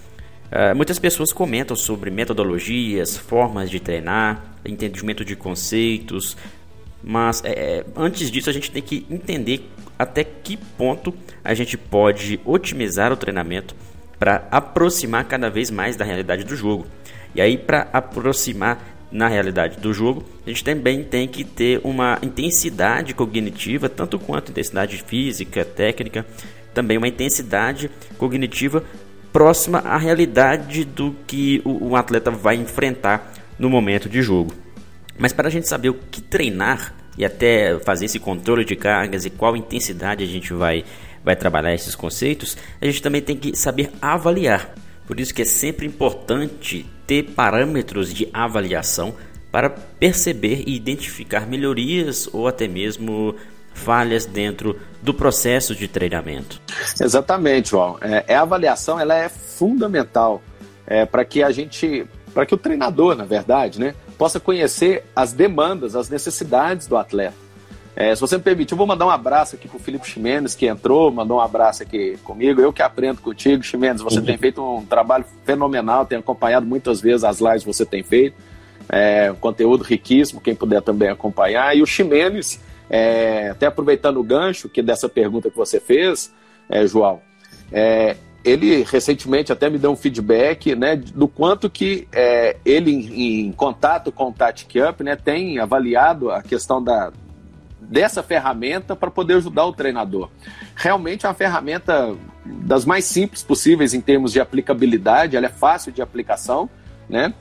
Uh, 0.51 0.75
muitas 0.75 0.99
pessoas 0.99 1.33
comentam 1.33 1.75
sobre 1.75 2.11
metodologias, 2.11 3.17
formas 3.17 3.71
de 3.71 3.79
treinar, 3.79 4.43
entendimento 4.63 5.25
de 5.25 5.35
conceitos, 5.35 6.37
mas 7.03 7.41
é, 7.43 7.85
antes 7.95 8.31
disso 8.31 8.49
a 8.49 8.53
gente 8.53 8.71
tem 8.71 8.81
que 8.81 9.05
entender 9.09 9.69
até 9.97 10.23
que 10.23 10.57
ponto 10.57 11.13
a 11.43 11.53
gente 11.53 11.77
pode 11.77 12.39
otimizar 12.45 13.11
o 13.11 13.17
treinamento 13.17 13.75
para 14.17 14.47
aproximar 14.49 15.25
cada 15.25 15.49
vez 15.49 15.69
mais 15.69 15.95
da 15.95 16.05
realidade 16.05 16.43
do 16.43 16.55
jogo. 16.55 16.87
E 17.35 17.41
aí, 17.41 17.57
para 17.57 17.89
aproximar 17.91 18.93
na 19.11 19.27
realidade 19.27 19.79
do 19.79 19.93
jogo, 19.93 20.23
a 20.45 20.49
gente 20.49 20.63
também 20.63 21.03
tem 21.03 21.27
que 21.27 21.43
ter 21.43 21.81
uma 21.83 22.17
intensidade 22.21 23.13
cognitiva, 23.13 23.89
tanto 23.89 24.17
quanto 24.17 24.51
intensidade 24.51 25.03
física, 25.05 25.63
técnica, 25.63 26.25
também 26.73 26.97
uma 26.97 27.07
intensidade 27.07 27.91
cognitiva 28.17 28.83
próxima 29.31 29.79
à 29.79 29.97
realidade 29.97 30.85
do 30.85 31.15
que 31.27 31.61
o, 31.65 31.95
atleta 31.95 32.31
vai 32.31 32.55
enfrentar 32.55 33.33
no 33.57 33.69
momento 33.69 34.07
de 34.07 34.21
jogo. 34.21 34.53
Mas 35.17 35.33
para 35.33 35.47
a 35.47 35.51
gente 35.51 35.67
saber 35.67 35.89
o 35.89 35.93
que 35.93 36.21
treinar 36.21 36.93
e 37.17 37.23
até 37.23 37.79
fazer 37.79 38.05
esse 38.05 38.19
controle 38.19 38.65
de 38.65 38.75
cargas 38.75 39.25
e 39.25 39.29
qual 39.29 39.55
intensidade 39.55 40.23
a 40.23 40.27
gente 40.27 40.53
vai, 40.53 40.83
vai 41.23 41.35
trabalhar 41.35 41.73
esses 41.73 41.95
conceitos, 41.95 42.57
a 42.81 42.85
gente 42.85 43.01
também 43.01 43.21
tem 43.21 43.37
que 43.37 43.55
saber 43.55 43.91
avaliar. 44.01 44.73
Por 45.05 45.19
isso 45.19 45.33
que 45.33 45.41
é 45.41 45.45
sempre 45.45 45.85
importante 45.85 46.85
ter 47.05 47.23
parâmetros 47.23 48.13
de 48.13 48.27
avaliação 48.33 49.13
para 49.51 49.69
perceber 49.69 50.63
e 50.65 50.75
identificar 50.75 51.45
melhorias 51.45 52.27
ou 52.33 52.47
até 52.47 52.67
mesmo 52.67 53.35
falhas 53.73 54.25
dentro 54.25 54.79
do 55.01 55.13
processo 55.13 55.75
de 55.75 55.87
treinamento. 55.87 56.61
Exatamente, 56.99 57.71
João. 57.71 57.97
É, 58.01 58.23
é 58.29 58.35
a 58.35 58.41
avaliação 58.41 58.99
ela 58.99 59.15
é 59.15 59.29
fundamental 59.29 60.41
é, 60.87 61.05
para 61.05 61.25
que 61.25 61.43
a 61.43 61.51
gente, 61.51 62.05
para 62.33 62.45
que 62.45 62.53
o 62.53 62.57
treinador, 62.57 63.15
na 63.15 63.25
verdade, 63.25 63.79
né, 63.79 63.93
possa 64.17 64.39
conhecer 64.39 65.03
as 65.15 65.33
demandas, 65.33 65.95
as 65.95 66.09
necessidades 66.09 66.87
do 66.87 66.97
atleta. 66.97 67.43
É, 67.95 68.13
se 68.15 68.21
você 68.21 68.37
me 68.37 68.43
permitir, 68.43 68.73
eu 68.73 68.77
vou 68.77 68.87
mandar 68.87 69.05
um 69.05 69.09
abraço 69.09 69.55
aqui 69.55 69.67
para 69.67 69.77
o 69.77 69.79
Felipe 69.79 70.07
Ximenes, 70.07 70.55
que 70.55 70.65
entrou, 70.65 71.11
mandou 71.11 71.37
um 71.37 71.39
abraço 71.39 71.83
aqui 71.83 72.17
comigo. 72.23 72.59
Eu 72.59 72.73
que 72.73 72.81
aprendo 72.81 73.21
contigo, 73.21 73.61
Ximenes. 73.61 74.01
Você 74.01 74.19
uhum. 74.19 74.25
tem 74.25 74.37
feito 74.37 74.63
um 74.63 74.83
trabalho 74.83 75.25
fenomenal, 75.45 76.05
tenho 76.05 76.21
acompanhado 76.21 76.65
muitas 76.65 76.99
vezes 76.99 77.23
as 77.23 77.39
lives 77.39 77.63
que 77.63 77.67
você 77.67 77.85
tem 77.85 78.01
feito. 78.01 78.35
É, 78.89 79.31
um 79.31 79.35
conteúdo 79.35 79.83
riquíssimo, 79.83 80.41
quem 80.41 80.55
puder 80.55 80.81
também 80.81 81.09
acompanhar. 81.09 81.77
E 81.77 81.83
o 81.83 81.85
Ximenes, 81.85 82.59
é, 82.89 83.49
até 83.51 83.67
aproveitando 83.67 84.17
o 84.17 84.23
gancho 84.23 84.67
que 84.67 84.81
dessa 84.81 85.07
pergunta 85.07 85.51
que 85.51 85.55
você 85.55 85.79
fez, 85.79 86.33
é, 86.69 86.87
João, 86.87 87.21
é, 87.71 88.17
ele 88.43 88.83
recentemente 88.83 89.51
até 89.51 89.69
me 89.69 89.77
deu 89.77 89.91
um 89.91 89.95
feedback 89.95 90.75
né, 90.75 90.95
do 90.95 91.27
quanto 91.27 91.69
que 91.69 92.07
é, 92.11 92.57
ele, 92.65 92.91
em, 92.91 93.47
em, 93.47 93.51
contato 93.51 94.11
com 94.11 94.29
o 94.29 94.33
Tactic 94.33 94.75
Up, 94.89 95.03
né, 95.03 95.15
tem 95.15 95.59
avaliado 95.59 96.29
a 96.29 96.43
questão 96.43 96.83
da, 96.83 97.13
dessa 97.79 98.21
ferramenta 98.21 98.95
para 98.95 99.09
poder 99.09 99.35
ajudar 99.35 99.65
o 99.65 99.73
treinador. 99.73 100.29
Realmente 100.75 101.25
é 101.25 101.29
uma 101.29 101.35
ferramenta 101.35 102.15
das 102.45 102.83
mais 102.83 103.05
simples 103.05 103.41
possíveis 103.41 103.93
em 103.93 104.01
termos 104.01 104.33
de 104.33 104.41
aplicabilidade, 104.41 105.37
ela 105.37 105.45
é 105.45 105.49
fácil 105.49 105.91
de 105.91 106.01
aplicação, 106.01 106.69
né? 107.07 107.33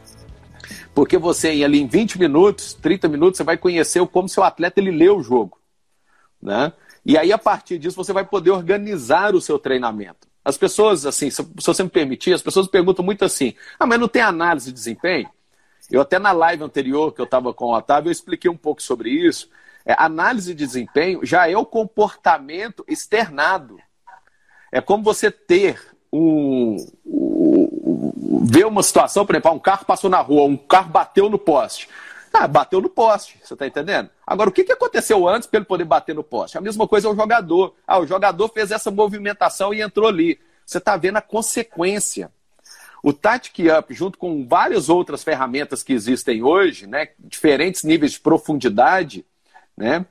Porque 0.94 1.18
você, 1.18 1.48
ali 1.64 1.80
em 1.80 1.86
20 1.88 2.18
minutos, 2.18 2.74
30 2.74 3.08
minutos, 3.08 3.38
você 3.38 3.44
vai 3.44 3.56
conhecer 3.56 4.06
como 4.06 4.28
seu 4.28 4.44
atleta 4.44 4.78
ele 4.78 4.90
lê 4.90 5.08
o 5.08 5.22
jogo, 5.22 5.58
né? 6.40 6.72
E 7.04 7.18
aí, 7.18 7.32
a 7.32 7.38
partir 7.38 7.78
disso, 7.78 7.96
você 7.96 8.12
vai 8.12 8.24
poder 8.24 8.50
organizar 8.50 9.34
o 9.34 9.40
seu 9.40 9.58
treinamento. 9.58 10.31
As 10.44 10.56
pessoas, 10.56 11.06
assim, 11.06 11.30
se 11.30 11.42
você 11.54 11.82
me 11.82 11.88
permitir, 11.88 12.32
as 12.32 12.42
pessoas 12.42 12.66
perguntam 12.66 13.04
muito 13.04 13.24
assim: 13.24 13.54
ah, 13.78 13.86
mas 13.86 14.00
não 14.00 14.08
tem 14.08 14.22
análise 14.22 14.66
de 14.66 14.72
desempenho? 14.72 15.28
Eu 15.90 16.00
até 16.00 16.18
na 16.18 16.32
live 16.32 16.64
anterior 16.64 17.12
que 17.12 17.20
eu 17.20 17.24
estava 17.24 17.52
com 17.52 17.66
o 17.66 17.76
Otávio, 17.76 18.08
eu 18.08 18.12
expliquei 18.12 18.50
um 18.50 18.56
pouco 18.56 18.82
sobre 18.82 19.10
isso. 19.10 19.48
É, 19.84 19.94
análise 19.98 20.54
de 20.54 20.64
desempenho 20.64 21.24
já 21.24 21.48
é 21.48 21.56
o 21.56 21.66
comportamento 21.66 22.84
externado. 22.88 23.78
É 24.70 24.80
como 24.80 25.04
você 25.04 25.30
ter 25.30 25.80
um, 26.12 26.76
um, 27.04 28.44
ver 28.44 28.66
uma 28.66 28.82
situação, 28.82 29.26
por 29.26 29.34
exemplo, 29.34 29.50
ah, 29.50 29.54
um 29.54 29.58
carro 29.58 29.84
passou 29.84 30.08
na 30.08 30.20
rua, 30.20 30.44
um 30.44 30.56
carro 30.56 30.90
bateu 30.90 31.28
no 31.28 31.38
poste. 31.38 31.88
Ah, 32.32 32.48
bateu 32.48 32.80
no 32.80 32.88
poste, 32.88 33.38
você 33.42 33.52
está 33.52 33.66
entendendo? 33.66 34.08
Agora, 34.26 34.48
o 34.48 34.52
que, 34.52 34.64
que 34.64 34.72
aconteceu 34.72 35.28
antes 35.28 35.46
para 35.46 35.58
ele 35.58 35.66
poder 35.66 35.84
bater 35.84 36.14
no 36.14 36.24
poste? 36.24 36.56
A 36.56 36.60
mesma 36.60 36.88
coisa 36.88 37.08
é 37.08 37.10
o 37.10 37.14
jogador. 37.14 37.74
Ah, 37.86 37.98
o 37.98 38.06
jogador 38.06 38.48
fez 38.48 38.70
essa 38.70 38.90
movimentação 38.90 39.74
e 39.74 39.82
entrou 39.82 40.08
ali. 40.08 40.40
Você 40.64 40.78
está 40.78 40.96
vendo 40.96 41.16
a 41.16 41.22
consequência. 41.22 42.32
O 43.02 43.12
Tactic 43.12 43.66
Up, 43.76 43.92
junto 43.92 44.16
com 44.16 44.46
várias 44.46 44.88
outras 44.88 45.24
ferramentas 45.24 45.82
que 45.82 45.92
existem 45.92 46.42
hoje, 46.42 46.86
né, 46.86 47.08
diferentes 47.18 47.82
níveis 47.82 48.12
de 48.12 48.20
profundidade, 48.20 49.26
né? 49.76 50.06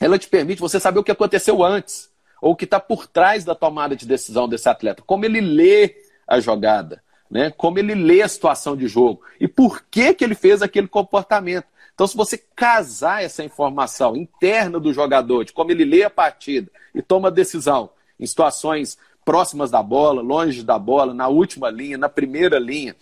Ela 0.00 0.18
te 0.18 0.28
permite 0.28 0.60
você 0.60 0.80
saber 0.80 0.98
o 0.98 1.04
que 1.04 1.12
aconteceu 1.12 1.62
antes, 1.62 2.10
ou 2.42 2.52
o 2.52 2.56
que 2.56 2.64
está 2.64 2.80
por 2.80 3.06
trás 3.06 3.44
da 3.44 3.54
tomada 3.54 3.94
de 3.94 4.04
decisão 4.04 4.48
desse 4.48 4.68
atleta, 4.68 5.02
como 5.06 5.24
ele 5.24 5.40
lê 5.40 5.96
a 6.26 6.40
jogada, 6.40 7.03
né? 7.34 7.50
como 7.50 7.80
ele 7.80 7.96
lê 7.96 8.22
a 8.22 8.28
situação 8.28 8.76
de 8.76 8.86
jogo 8.86 9.20
e 9.40 9.48
por 9.48 9.82
que, 9.90 10.14
que 10.14 10.22
ele 10.22 10.36
fez 10.36 10.62
aquele 10.62 10.86
comportamento. 10.86 11.66
Então, 11.92 12.06
se 12.06 12.16
você 12.16 12.38
casar 12.38 13.24
essa 13.24 13.42
informação 13.42 14.16
interna 14.16 14.78
do 14.78 14.92
jogador, 14.92 15.44
de 15.44 15.52
como 15.52 15.72
ele 15.72 15.84
lê 15.84 16.04
a 16.04 16.10
partida 16.10 16.70
e 16.94 17.02
toma 17.02 17.32
decisão 17.32 17.90
em 18.18 18.26
situações 18.26 18.96
próximas 19.24 19.70
da 19.70 19.82
bola, 19.82 20.22
longe 20.22 20.62
da 20.62 20.78
bola, 20.78 21.12
na 21.12 21.26
última 21.26 21.70
linha, 21.70 21.98
na 21.98 22.08
primeira 22.08 22.58
linha, 22.58 22.94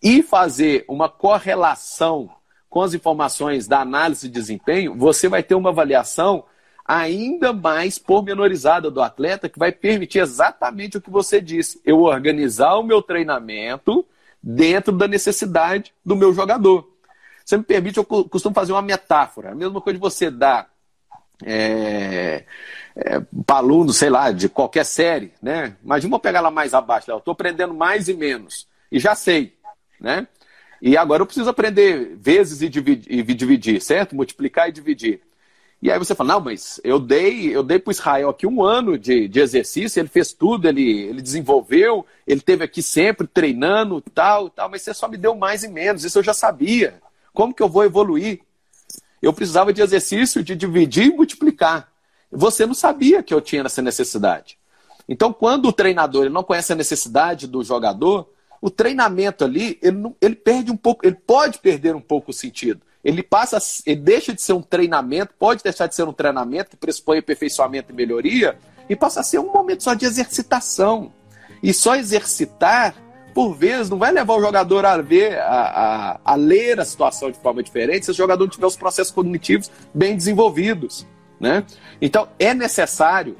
e 0.00 0.22
fazer 0.22 0.84
uma 0.88 1.08
correlação 1.08 2.30
com 2.68 2.82
as 2.82 2.94
informações 2.94 3.66
da 3.66 3.80
análise 3.80 4.28
de 4.28 4.34
desempenho, 4.34 4.94
você 4.94 5.28
vai 5.28 5.42
ter 5.42 5.56
uma 5.56 5.70
avaliação 5.70 6.44
ainda 6.90 7.52
mais 7.52 8.00
pormenorizada 8.00 8.90
do 8.90 9.00
atleta, 9.00 9.48
que 9.48 9.60
vai 9.60 9.70
permitir 9.70 10.18
exatamente 10.18 10.96
o 10.96 11.00
que 11.00 11.08
você 11.08 11.40
disse: 11.40 11.80
eu 11.84 12.00
organizar 12.00 12.74
o 12.74 12.82
meu 12.82 13.00
treinamento 13.00 14.04
dentro 14.42 14.92
da 14.92 15.06
necessidade 15.06 15.94
do 16.04 16.16
meu 16.16 16.34
jogador. 16.34 16.90
Você 17.44 17.56
me 17.56 17.62
permite, 17.62 17.98
eu 17.98 18.04
costumo 18.04 18.54
fazer 18.54 18.72
uma 18.72 18.82
metáfora. 18.82 19.52
A 19.52 19.54
mesma 19.54 19.80
coisa 19.80 19.98
de 19.98 20.00
você 20.00 20.30
dar 20.32 20.68
é, 21.44 22.44
é, 22.96 23.20
para 23.46 23.58
aluno, 23.58 23.92
sei 23.92 24.10
lá, 24.10 24.32
de 24.32 24.48
qualquer 24.48 24.84
série, 24.84 25.32
né? 25.40 25.76
Mas 25.84 26.02
vamos 26.02 26.18
pegar 26.18 26.40
lá 26.40 26.50
mais 26.50 26.74
abaixo, 26.74 27.08
eu 27.08 27.18
estou 27.18 27.32
aprendendo 27.32 27.72
mais 27.72 28.08
e 28.08 28.14
menos. 28.14 28.66
E 28.90 28.98
já 28.98 29.14
sei, 29.14 29.56
né? 30.00 30.26
E 30.82 30.96
agora 30.96 31.22
eu 31.22 31.26
preciso 31.26 31.50
aprender 31.50 32.16
vezes 32.16 32.62
e 32.62 32.68
dividir, 32.68 33.12
e 33.12 33.22
dividir, 33.22 33.80
certo? 33.80 34.16
Multiplicar 34.16 34.68
e 34.68 34.72
dividir. 34.72 35.20
E 35.82 35.90
aí 35.90 35.98
você 35.98 36.14
fala, 36.14 36.34
não, 36.34 36.40
mas 36.40 36.78
eu 36.84 36.98
dei, 36.98 37.56
eu 37.56 37.62
dei 37.62 37.78
para 37.78 37.90
Israel 37.90 38.28
aqui 38.28 38.46
um 38.46 38.62
ano 38.62 38.98
de, 38.98 39.26
de 39.26 39.40
exercício, 39.40 39.98
ele 39.98 40.08
fez 40.08 40.32
tudo, 40.32 40.68
ele, 40.68 40.82
ele 40.82 41.22
desenvolveu, 41.22 42.04
ele 42.26 42.40
teve 42.40 42.62
aqui 42.62 42.82
sempre 42.82 43.26
treinando, 43.26 44.02
tal, 44.14 44.50
tal, 44.50 44.68
mas 44.68 44.82
você 44.82 44.92
só 44.92 45.08
me 45.08 45.16
deu 45.16 45.34
mais 45.34 45.64
e 45.64 45.68
menos, 45.68 46.04
isso 46.04 46.18
eu 46.18 46.22
já 46.22 46.34
sabia. 46.34 47.00
Como 47.32 47.54
que 47.54 47.62
eu 47.62 47.68
vou 47.68 47.82
evoluir? 47.82 48.40
Eu 49.22 49.32
precisava 49.32 49.72
de 49.72 49.80
exercício 49.80 50.44
de 50.44 50.54
dividir 50.54 51.06
e 51.06 51.16
multiplicar. 51.16 51.90
Você 52.30 52.66
não 52.66 52.74
sabia 52.74 53.22
que 53.22 53.32
eu 53.32 53.40
tinha 53.40 53.62
essa 53.62 53.80
necessidade. 53.80 54.58
Então, 55.08 55.32
quando 55.32 55.66
o 55.66 55.72
treinador 55.72 56.28
não 56.28 56.44
conhece 56.44 56.72
a 56.72 56.76
necessidade 56.76 57.46
do 57.46 57.64
jogador, 57.64 58.30
o 58.60 58.70
treinamento 58.70 59.44
ali, 59.44 59.78
ele, 59.82 60.14
ele 60.20 60.34
perde 60.34 60.70
um 60.70 60.76
pouco, 60.76 61.06
ele 61.06 61.16
pode 61.16 61.58
perder 61.58 61.96
um 61.96 62.00
pouco 62.00 62.30
o 62.30 62.34
sentido. 62.34 62.82
Ele 63.04 63.22
passa, 63.22 63.58
ele 63.86 64.00
deixa 64.00 64.32
de 64.34 64.42
ser 64.42 64.52
um 64.52 64.62
treinamento, 64.62 65.32
pode 65.38 65.62
deixar 65.62 65.86
de 65.86 65.94
ser 65.94 66.04
um 66.04 66.12
treinamento 66.12 66.70
que 66.70 66.76
pressupõe 66.76 67.18
aperfeiçoamento 67.18 67.92
e 67.92 67.94
melhoria, 67.94 68.58
e 68.88 68.96
passa 68.96 69.20
a 69.20 69.22
ser 69.22 69.38
um 69.38 69.52
momento 69.52 69.82
só 69.82 69.94
de 69.94 70.04
exercitação. 70.04 71.12
E 71.62 71.72
só 71.72 71.96
exercitar, 71.96 72.94
por 73.34 73.54
vezes, 73.54 73.88
não 73.88 73.98
vai 73.98 74.12
levar 74.12 74.34
o 74.34 74.40
jogador 74.40 74.84
a 74.84 74.98
ver, 74.98 75.38
a, 75.38 75.44
a, 75.44 76.20
a 76.24 76.34
ler 76.34 76.80
a 76.80 76.84
situação 76.84 77.30
de 77.30 77.38
forma 77.38 77.62
diferente 77.62 78.04
se 78.04 78.10
o 78.10 78.14
jogador 78.14 78.44
não 78.44 78.50
tiver 78.50 78.66
os 78.66 78.76
processos 78.76 79.12
cognitivos 79.12 79.70
bem 79.94 80.16
desenvolvidos. 80.16 81.06
Né? 81.38 81.64
Então, 82.00 82.28
é 82.38 82.52
necessário 82.52 83.36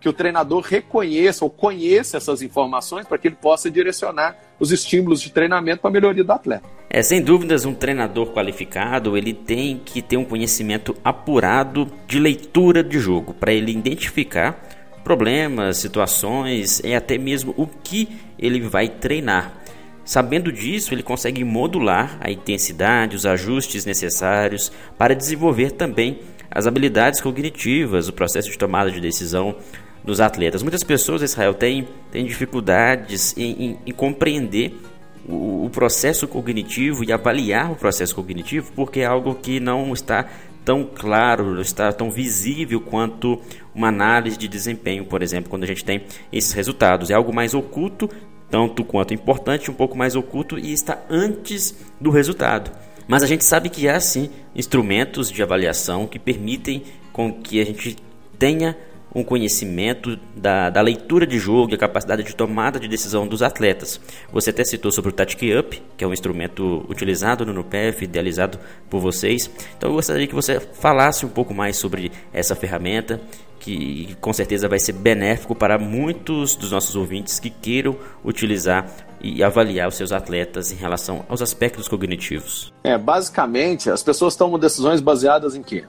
que 0.00 0.08
o 0.08 0.12
treinador 0.12 0.62
reconheça 0.62 1.44
ou 1.44 1.50
conheça 1.50 2.16
essas 2.16 2.42
informações 2.42 3.06
para 3.06 3.16
que 3.16 3.28
ele 3.28 3.36
possa 3.36 3.70
direcionar 3.70 4.36
os 4.60 4.70
estímulos 4.70 5.20
de 5.20 5.30
treinamento 5.30 5.80
para 5.80 5.88
a 5.88 5.92
melhoria 5.92 6.22
do 6.22 6.32
atleta. 6.32 6.68
É, 6.96 7.02
sem 7.02 7.20
dúvidas, 7.20 7.64
um 7.64 7.74
treinador 7.74 8.28
qualificado 8.28 9.18
ele 9.18 9.34
tem 9.34 9.80
que 9.84 10.00
ter 10.00 10.16
um 10.16 10.24
conhecimento 10.24 10.96
apurado 11.02 11.90
de 12.06 12.20
leitura 12.20 12.84
de 12.84 13.00
jogo 13.00 13.34
para 13.34 13.52
ele 13.52 13.72
identificar 13.72 14.62
problemas, 15.02 15.78
situações 15.78 16.80
e 16.84 16.94
até 16.94 17.18
mesmo 17.18 17.52
o 17.56 17.66
que 17.66 18.08
ele 18.38 18.60
vai 18.60 18.88
treinar. 18.88 19.60
Sabendo 20.04 20.52
disso, 20.52 20.94
ele 20.94 21.02
consegue 21.02 21.42
modular 21.42 22.16
a 22.20 22.30
intensidade, 22.30 23.16
os 23.16 23.26
ajustes 23.26 23.84
necessários 23.84 24.70
para 24.96 25.16
desenvolver 25.16 25.72
também 25.72 26.20
as 26.48 26.64
habilidades 26.64 27.20
cognitivas, 27.20 28.06
o 28.06 28.12
processo 28.12 28.48
de 28.48 28.56
tomada 28.56 28.92
de 28.92 29.00
decisão, 29.00 29.56
dos 30.04 30.20
atletas. 30.20 30.62
Muitas 30.62 30.84
pessoas, 30.84 31.22
Israel, 31.22 31.54
têm, 31.54 31.88
têm 32.12 32.24
dificuldades 32.24 33.36
em, 33.36 33.50
em, 33.70 33.78
em 33.86 33.92
compreender 33.92 34.78
o, 35.28 35.66
o, 35.66 35.70
processo 35.70 36.28
cognitivo 36.28 37.04
e 37.04 37.12
avaliar 37.12 37.72
o 37.72 37.76
processo 37.76 38.14
cognitivo 38.14 38.72
porque 38.74 39.00
é 39.00 39.06
algo 39.06 39.34
que 39.34 39.58
não 39.58 39.92
está 39.92 40.28
tão 40.64 40.84
claro, 40.84 41.54
não 41.54 41.60
está 41.60 41.92
tão 41.92 42.10
visível 42.10 42.80
quanto 42.80 43.40
uma 43.74 43.88
análise 43.88 44.36
de 44.36 44.48
desempenho, 44.48 45.04
por 45.04 45.22
exemplo, 45.22 45.50
quando 45.50 45.64
a 45.64 45.66
gente 45.66 45.84
tem 45.84 46.02
esses 46.32 46.52
resultados. 46.52 47.10
É 47.10 47.14
algo 47.14 47.34
mais 47.34 47.54
oculto, 47.54 48.08
tanto 48.50 48.84
quanto 48.84 49.12
importante, 49.12 49.70
um 49.70 49.74
pouco 49.74 49.96
mais 49.96 50.16
oculto 50.16 50.58
e 50.58 50.72
está 50.72 51.02
antes 51.10 51.74
do 52.00 52.10
resultado. 52.10 52.70
Mas 53.06 53.22
a 53.22 53.26
gente 53.26 53.44
sabe 53.44 53.68
que 53.68 53.88
há 53.88 54.00
sim 54.00 54.30
instrumentos 54.54 55.30
de 55.30 55.42
avaliação 55.42 56.06
que 56.06 56.18
permitem 56.18 56.82
com 57.12 57.32
que 57.32 57.60
a 57.60 57.64
gente 57.64 57.96
tenha 58.38 58.76
um 59.14 59.22
conhecimento 59.22 60.18
da, 60.34 60.70
da 60.70 60.80
leitura 60.80 61.26
de 61.26 61.38
jogo 61.38 61.72
e 61.72 61.74
a 61.74 61.78
capacidade 61.78 62.24
de 62.24 62.34
tomada 62.34 62.80
de 62.80 62.88
decisão 62.88 63.26
dos 63.26 63.42
atletas. 63.42 64.00
Você 64.32 64.50
até 64.50 64.64
citou 64.64 64.90
sobre 64.90 65.10
o 65.10 65.12
Tactic 65.12 65.42
Up, 65.58 65.80
que 65.96 66.02
é 66.02 66.06
um 66.06 66.12
instrumento 66.12 66.84
utilizado 66.88 67.46
no 67.46 67.52
NUPEF, 67.52 68.04
idealizado 68.04 68.58
por 68.90 69.00
vocês. 69.00 69.48
Então 69.76 69.90
eu 69.90 69.94
gostaria 69.94 70.26
que 70.26 70.34
você 70.34 70.58
falasse 70.58 71.24
um 71.24 71.28
pouco 71.28 71.54
mais 71.54 71.76
sobre 71.76 72.10
essa 72.32 72.56
ferramenta, 72.56 73.20
que 73.60 74.16
com 74.20 74.32
certeza 74.32 74.68
vai 74.68 74.78
ser 74.78 74.92
benéfico 74.92 75.54
para 75.54 75.78
muitos 75.78 76.54
dos 76.54 76.70
nossos 76.70 76.96
ouvintes 76.96 77.38
que 77.38 77.48
queiram 77.48 77.96
utilizar 78.22 78.86
e 79.22 79.42
avaliar 79.42 79.88
os 79.88 79.94
seus 79.94 80.12
atletas 80.12 80.70
em 80.70 80.74
relação 80.74 81.24
aos 81.30 81.40
aspectos 81.40 81.88
cognitivos. 81.88 82.74
É, 82.84 82.98
basicamente, 82.98 83.88
as 83.88 84.02
pessoas 84.02 84.36
tomam 84.36 84.58
decisões 84.58 85.00
baseadas 85.00 85.54
em 85.54 85.62
quê? 85.62 85.84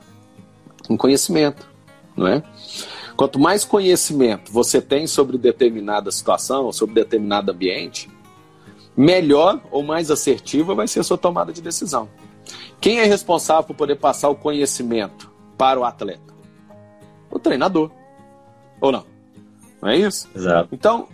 Em 0.89 0.95
conhecimento, 0.95 1.67
não 2.15 2.27
é? 2.27 2.41
Quanto 3.15 3.39
mais 3.39 3.63
conhecimento 3.63 4.51
você 4.51 4.81
tem 4.81 5.07
sobre 5.07 5.37
determinada 5.37 6.11
situação, 6.11 6.71
sobre 6.71 6.95
determinado 6.95 7.51
ambiente, 7.51 8.09
melhor 8.95 9.61
ou 9.71 9.83
mais 9.83 10.11
assertiva 10.11 10.75
vai 10.75 10.87
ser 10.87 10.99
a 10.99 11.03
sua 11.03 11.17
tomada 11.17 11.53
de 11.53 11.61
decisão. 11.61 12.09
Quem 12.79 12.99
é 12.99 13.05
responsável 13.05 13.63
por 13.63 13.75
poder 13.75 13.95
passar 13.95 14.29
o 14.29 14.35
conhecimento 14.35 15.31
para 15.57 15.79
o 15.79 15.83
atleta? 15.83 16.33
O 17.31 17.39
treinador. 17.39 17.89
Ou 18.81 18.91
não? 18.91 19.05
Não 19.81 19.89
é 19.89 19.97
isso? 19.97 20.29
Exato. 20.35 20.69
Então, 20.71 21.07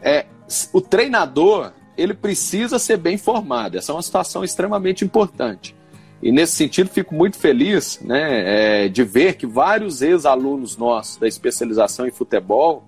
é, 0.00 0.26
o 0.72 0.80
treinador 0.80 1.72
ele 1.96 2.14
precisa 2.14 2.78
ser 2.78 2.96
bem 2.96 3.18
formado. 3.18 3.76
Essa 3.76 3.92
é 3.92 3.94
uma 3.94 4.02
situação 4.02 4.42
extremamente 4.42 5.04
importante. 5.04 5.74
E 6.22 6.30
nesse 6.30 6.54
sentido, 6.54 6.88
fico 6.88 7.14
muito 7.14 7.36
feliz 7.36 8.00
né, 8.00 8.84
é, 8.84 8.88
de 8.88 9.02
ver 9.02 9.34
que 9.34 9.44
vários 9.44 10.02
ex-alunos 10.02 10.76
nossos 10.76 11.16
da 11.16 11.26
especialização 11.26 12.06
em 12.06 12.12
futebol 12.12 12.84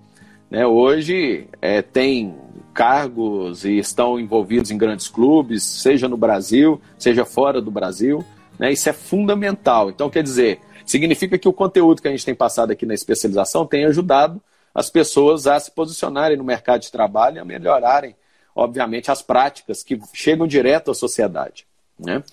né, 0.49 0.65
hoje 0.65 1.49
é, 1.61 1.81
têm 1.81 2.33
cargos 2.73 3.65
e 3.65 3.77
estão 3.77 4.17
envolvidos 4.17 4.71
em 4.71 4.77
grandes 4.77 5.09
clubes, 5.09 5.63
seja 5.63 6.07
no 6.07 6.15
Brasil, 6.15 6.79
seja 6.97 7.25
fora 7.25 7.61
do 7.61 7.69
Brasil. 7.69 8.23
Né, 8.57 8.71
isso 8.71 8.87
é 8.87 8.93
fundamental. 8.93 9.89
Então, 9.89 10.09
quer 10.09 10.23
dizer, 10.23 10.61
significa 10.85 11.37
que 11.37 11.49
o 11.49 11.53
conteúdo 11.53 12.01
que 12.01 12.07
a 12.07 12.11
gente 12.11 12.25
tem 12.25 12.35
passado 12.35 12.71
aqui 12.71 12.85
na 12.85 12.93
especialização 12.93 13.65
tem 13.65 13.83
ajudado 13.83 14.41
as 14.73 14.89
pessoas 14.89 15.45
a 15.45 15.59
se 15.59 15.71
posicionarem 15.71 16.37
no 16.37 16.43
mercado 16.43 16.81
de 16.81 16.91
trabalho 16.91 17.37
e 17.37 17.39
a 17.39 17.45
melhorarem, 17.45 18.15
obviamente, 18.55 19.11
as 19.11 19.21
práticas 19.21 19.83
que 19.83 19.99
chegam 20.13 20.47
direto 20.47 20.89
à 20.89 20.93
sociedade. 20.93 21.65
Né? 21.97 22.23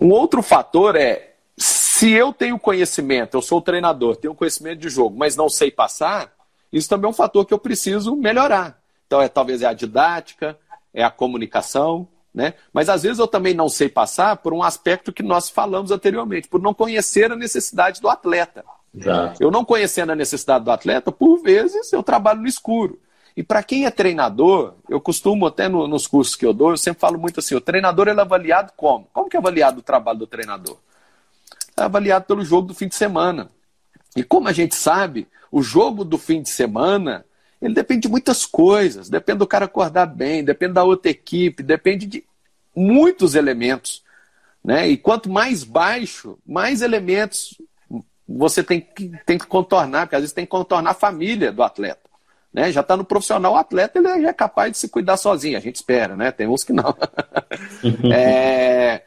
Um 0.00 0.10
outro 0.10 0.42
fator 0.42 0.96
é 0.96 1.34
se 1.56 2.10
eu 2.10 2.32
tenho 2.32 2.58
conhecimento, 2.58 3.36
eu 3.36 3.42
sou 3.42 3.60
treinador, 3.62 4.16
tenho 4.16 4.34
conhecimento 4.34 4.80
de 4.80 4.88
jogo, 4.90 5.16
mas 5.16 5.36
não 5.36 5.48
sei 5.48 5.70
passar, 5.70 6.30
isso 6.70 6.88
também 6.88 7.06
é 7.06 7.10
um 7.10 7.14
fator 7.14 7.46
que 7.46 7.54
eu 7.54 7.58
preciso 7.58 8.14
melhorar. 8.14 8.78
Então, 9.06 9.22
é 9.22 9.28
talvez 9.28 9.62
é 9.62 9.66
a 9.66 9.72
didática, 9.72 10.58
é 10.92 11.02
a 11.02 11.10
comunicação, 11.10 12.06
né? 12.34 12.52
Mas 12.72 12.90
às 12.90 13.02
vezes 13.02 13.18
eu 13.18 13.26
também 13.26 13.54
não 13.54 13.68
sei 13.68 13.88
passar 13.88 14.36
por 14.36 14.52
um 14.52 14.62
aspecto 14.62 15.12
que 15.12 15.22
nós 15.22 15.48
falamos 15.48 15.90
anteriormente, 15.90 16.48
por 16.48 16.60
não 16.60 16.74
conhecer 16.74 17.32
a 17.32 17.36
necessidade 17.36 18.00
do 18.00 18.10
atleta. 18.10 18.62
Exato. 18.94 19.42
Eu 19.42 19.50
não 19.50 19.64
conhecendo 19.64 20.12
a 20.12 20.16
necessidade 20.16 20.64
do 20.64 20.70
atleta, 20.70 21.10
por 21.10 21.42
vezes 21.42 21.92
eu 21.92 22.02
trabalho 22.02 22.42
no 22.42 22.46
escuro. 22.46 23.00
E 23.36 23.42
para 23.42 23.62
quem 23.62 23.84
é 23.84 23.90
treinador, 23.90 24.74
eu 24.88 24.98
costumo 24.98 25.46
até 25.46 25.68
no, 25.68 25.86
nos 25.86 26.06
cursos 26.06 26.34
que 26.34 26.46
eu 26.46 26.54
dou, 26.54 26.70
eu 26.70 26.78
sempre 26.78 27.00
falo 27.00 27.18
muito 27.18 27.40
assim, 27.40 27.54
o 27.54 27.60
treinador 27.60 28.08
ele 28.08 28.18
é 28.18 28.22
avaliado 28.22 28.72
como? 28.74 29.06
Como 29.12 29.28
que 29.28 29.36
é 29.36 29.38
avaliado 29.38 29.80
o 29.80 29.82
trabalho 29.82 30.20
do 30.20 30.26
treinador? 30.26 30.78
É 31.76 31.82
avaliado 31.82 32.24
pelo 32.24 32.42
jogo 32.42 32.68
do 32.68 32.74
fim 32.74 32.88
de 32.88 32.94
semana. 32.94 33.50
E 34.16 34.24
como 34.24 34.48
a 34.48 34.52
gente 34.52 34.74
sabe, 34.74 35.28
o 35.52 35.62
jogo 35.62 36.02
do 36.02 36.16
fim 36.16 36.40
de 36.40 36.48
semana, 36.48 37.26
ele 37.60 37.74
depende 37.74 38.02
de 38.02 38.08
muitas 38.08 38.46
coisas. 38.46 39.10
Depende 39.10 39.40
do 39.40 39.46
cara 39.46 39.66
acordar 39.66 40.06
bem, 40.06 40.42
depende 40.42 40.72
da 40.72 40.84
outra 40.84 41.10
equipe, 41.10 41.62
depende 41.62 42.06
de 42.06 42.24
muitos 42.74 43.34
elementos. 43.34 44.02
Né? 44.64 44.88
E 44.88 44.96
quanto 44.96 45.28
mais 45.28 45.62
baixo, 45.62 46.38
mais 46.46 46.80
elementos 46.80 47.60
você 48.26 48.62
tem 48.62 48.80
que, 48.80 49.12
tem 49.26 49.38
que 49.38 49.46
contornar, 49.46 50.06
porque 50.06 50.16
às 50.16 50.22
vezes 50.22 50.34
tem 50.34 50.46
que 50.46 50.50
contornar 50.50 50.92
a 50.92 50.94
família 50.94 51.52
do 51.52 51.62
atleta 51.62 52.05
né? 52.56 52.72
Já 52.72 52.80
está 52.80 52.96
no 52.96 53.04
profissional, 53.04 53.52
o 53.52 53.56
atleta 53.56 53.98
ele 53.98 54.22
já 54.22 54.30
é 54.30 54.32
capaz 54.32 54.72
de 54.72 54.78
se 54.78 54.88
cuidar 54.88 55.18
sozinho, 55.18 55.58
a 55.58 55.60
gente 55.60 55.76
espera, 55.76 56.16
né? 56.16 56.32
Tem 56.32 56.48
uns 56.48 56.64
que 56.64 56.72
não. 56.72 56.96
é, 58.10 59.02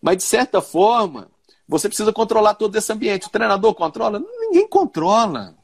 mas 0.00 0.18
de 0.18 0.22
certa 0.22 0.60
forma, 0.60 1.26
você 1.66 1.88
precisa 1.88 2.12
controlar 2.12 2.54
todo 2.54 2.76
esse 2.76 2.92
ambiente. 2.92 3.26
O 3.26 3.30
treinador 3.30 3.74
controla? 3.74 4.20
Ninguém 4.20 4.68
controla. 4.68 5.56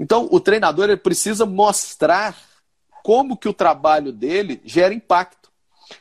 Então, 0.00 0.26
o 0.32 0.40
treinador 0.40 0.86
ele 0.86 0.96
precisa 0.96 1.44
mostrar 1.44 2.34
como 3.02 3.36
que 3.36 3.48
o 3.48 3.52
trabalho 3.52 4.10
dele 4.10 4.62
gera 4.64 4.94
impacto. 4.94 5.50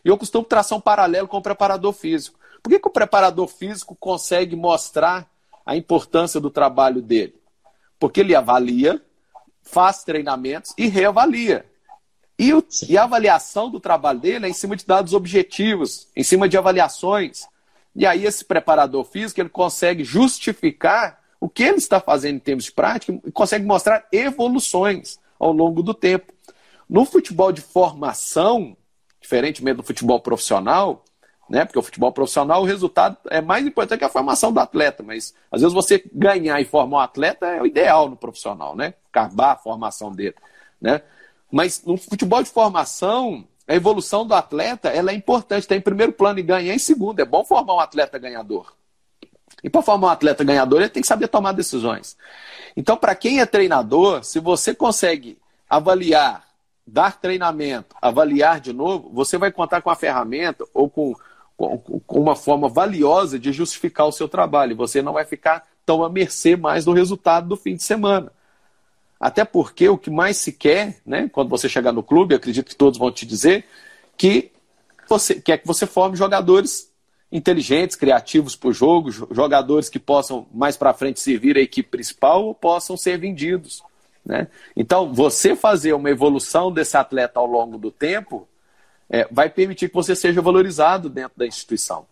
E 0.03 0.07
eu 0.07 0.17
costumo 0.17 0.45
traçar 0.45 0.77
um 0.77 0.81
paralelo 0.81 1.27
com 1.27 1.35
o 1.35 1.41
preparador 1.41 1.91
físico. 1.91 2.39
Por 2.63 2.69
que, 2.69 2.79
que 2.79 2.87
o 2.87 2.91
preparador 2.91 3.47
físico 3.49 3.97
consegue 3.99 4.55
mostrar 4.55 5.29
a 5.65 5.75
importância 5.75 6.39
do 6.39 6.49
trabalho 6.49 7.01
dele? 7.01 7.35
Porque 7.99 8.21
ele 8.21 8.33
avalia 8.33 9.01
faz 9.65 10.03
treinamentos 10.03 10.73
e 10.77 10.87
reavalia. 10.87 11.65
E, 12.37 12.53
o, 12.53 12.63
e, 12.87 12.97
a 12.97 13.03
avaliação 13.03 13.69
do 13.69 13.79
trabalho 13.79 14.19
dele 14.19 14.45
é 14.45 14.49
em 14.49 14.53
cima 14.53 14.75
de 14.75 14.85
dados 14.85 15.13
objetivos, 15.13 16.07
em 16.15 16.23
cima 16.23 16.47
de 16.47 16.57
avaliações. 16.57 17.47
E 17.95 18.05
aí 18.05 18.25
esse 18.25 18.45
preparador 18.45 19.05
físico 19.05 19.39
ele 19.39 19.49
consegue 19.49 20.03
justificar 20.03 21.19
o 21.39 21.49
que 21.49 21.63
ele 21.63 21.77
está 21.77 21.99
fazendo 21.99 22.35
em 22.35 22.39
termos 22.39 22.65
de 22.65 22.71
prática 22.71 23.17
e 23.25 23.31
consegue 23.31 23.65
mostrar 23.65 24.05
evoluções 24.11 25.17
ao 25.39 25.51
longo 25.51 25.81
do 25.81 25.93
tempo. 25.93 26.33
No 26.89 27.05
futebol 27.05 27.51
de 27.51 27.61
formação, 27.61 28.75
diferentemente 29.19 29.77
do 29.77 29.83
futebol 29.83 30.19
profissional, 30.19 31.03
né? 31.49 31.65
Porque 31.65 31.79
o 31.79 31.83
futebol 31.83 32.11
profissional, 32.11 32.61
o 32.61 32.65
resultado 32.65 33.17
é 33.29 33.41
mais 33.41 33.65
importante 33.65 33.99
que 33.99 34.05
a 34.05 34.09
formação 34.09 34.51
do 34.51 34.59
atleta, 34.59 35.03
mas 35.03 35.33
às 35.51 35.61
vezes 35.61 35.73
você 35.73 36.03
ganhar 36.13 36.59
e 36.59 36.65
formar 36.65 36.97
um 36.97 37.01
atleta 37.01 37.45
é 37.47 37.61
o 37.61 37.65
ideal 37.65 38.09
no 38.09 38.15
profissional, 38.15 38.75
né? 38.75 38.95
Acabar 39.11 39.51
a 39.51 39.55
formação 39.55 40.11
dele, 40.11 40.35
né? 40.81 41.01
Mas 41.51 41.83
no 41.85 41.97
futebol 41.97 42.41
de 42.41 42.49
formação, 42.49 43.47
a 43.67 43.75
evolução 43.75 44.25
do 44.25 44.33
atleta 44.33 44.89
ela 44.89 45.11
é 45.11 45.13
importante, 45.13 45.61
está 45.61 45.75
em 45.75 45.81
primeiro 45.81 46.11
plano 46.11 46.39
e 46.39 46.43
ganhar 46.43 46.73
em 46.73 46.79
segundo. 46.79 47.19
É 47.19 47.25
bom 47.25 47.43
formar 47.43 47.75
um 47.75 47.79
atleta 47.79 48.17
ganhador. 48.17 48.73
E 49.63 49.69
para 49.69 49.81
formar 49.81 50.07
um 50.07 50.11
atleta 50.11 50.43
ganhador, 50.43 50.81
ele 50.81 50.89
tem 50.89 51.01
que 51.01 51.07
saber 51.07 51.27
tomar 51.27 51.51
decisões. 51.51 52.17
Então, 52.75 52.97
para 52.97 53.15
quem 53.15 53.39
é 53.39 53.45
treinador, 53.45 54.23
se 54.23 54.39
você 54.39 54.75
consegue 54.75 55.37
avaliar, 55.69 56.45
dar 56.85 57.19
treinamento, 57.19 57.95
avaliar 58.01 58.59
de 58.59 58.73
novo, 58.73 59.09
você 59.13 59.37
vai 59.37 59.51
contar 59.51 59.81
com 59.81 59.89
a 59.89 59.95
ferramenta 59.95 60.65
ou 60.73 60.89
com 60.89 61.15
com 61.57 62.19
uma 62.19 62.35
forma 62.35 62.67
valiosa 62.67 63.39
de 63.39 63.51
justificar 63.51 64.07
o 64.07 64.11
seu 64.11 64.27
trabalho. 64.27 64.75
Você 64.75 65.01
não 65.01 65.13
vai 65.13 65.25
ficar 65.25 65.63
tão 65.85 66.03
à 66.03 66.09
mercê 66.09 66.55
mais 66.55 66.85
do 66.85 66.93
resultado 66.93 67.47
do 67.47 67.55
fim 67.55 67.75
de 67.75 67.83
semana. 67.83 68.31
Até 69.19 69.45
porque 69.45 69.87
o 69.87 69.97
que 69.97 70.09
mais 70.09 70.37
se 70.37 70.51
quer, 70.51 70.97
né, 71.05 71.29
quando 71.31 71.49
você 71.49 71.69
chegar 71.69 71.91
no 71.91 72.03
clube, 72.03 72.35
acredito 72.35 72.67
que 72.67 72.75
todos 72.75 72.99
vão 72.99 73.11
te 73.11 73.25
dizer, 73.25 73.65
que 74.17 74.51
você 75.07 75.35
quer 75.35 75.57
que 75.57 75.67
você 75.67 75.85
forme 75.85 76.17
jogadores 76.17 76.91
inteligentes, 77.31 77.95
criativos 77.95 78.55
para 78.55 78.69
o 78.69 78.73
jogo, 78.73 79.11
jogadores 79.11 79.89
que 79.89 79.99
possam 79.99 80.47
mais 80.53 80.77
para 80.77 80.93
frente 80.93 81.19
servir 81.19 81.57
a 81.57 81.61
equipe 81.61 81.89
principal 81.89 82.45
ou 82.45 82.53
possam 82.53 82.97
ser 82.97 83.17
vendidos. 83.17 83.81
Né? 84.25 84.47
Então, 84.75 85.13
você 85.13 85.55
fazer 85.55 85.93
uma 85.93 86.09
evolução 86.09 86.71
desse 86.71 86.97
atleta 86.97 87.39
ao 87.39 87.45
longo 87.45 87.77
do 87.77 87.91
tempo 87.91 88.47
é, 89.09 89.27
vai 89.31 89.49
permitir 89.49 89.89
que 89.89 89.95
você 89.95 90.15
seja 90.15 90.41
valorizado 90.41 91.09
dentro 91.09 91.37
da 91.37 91.45
instituição. 91.45 92.05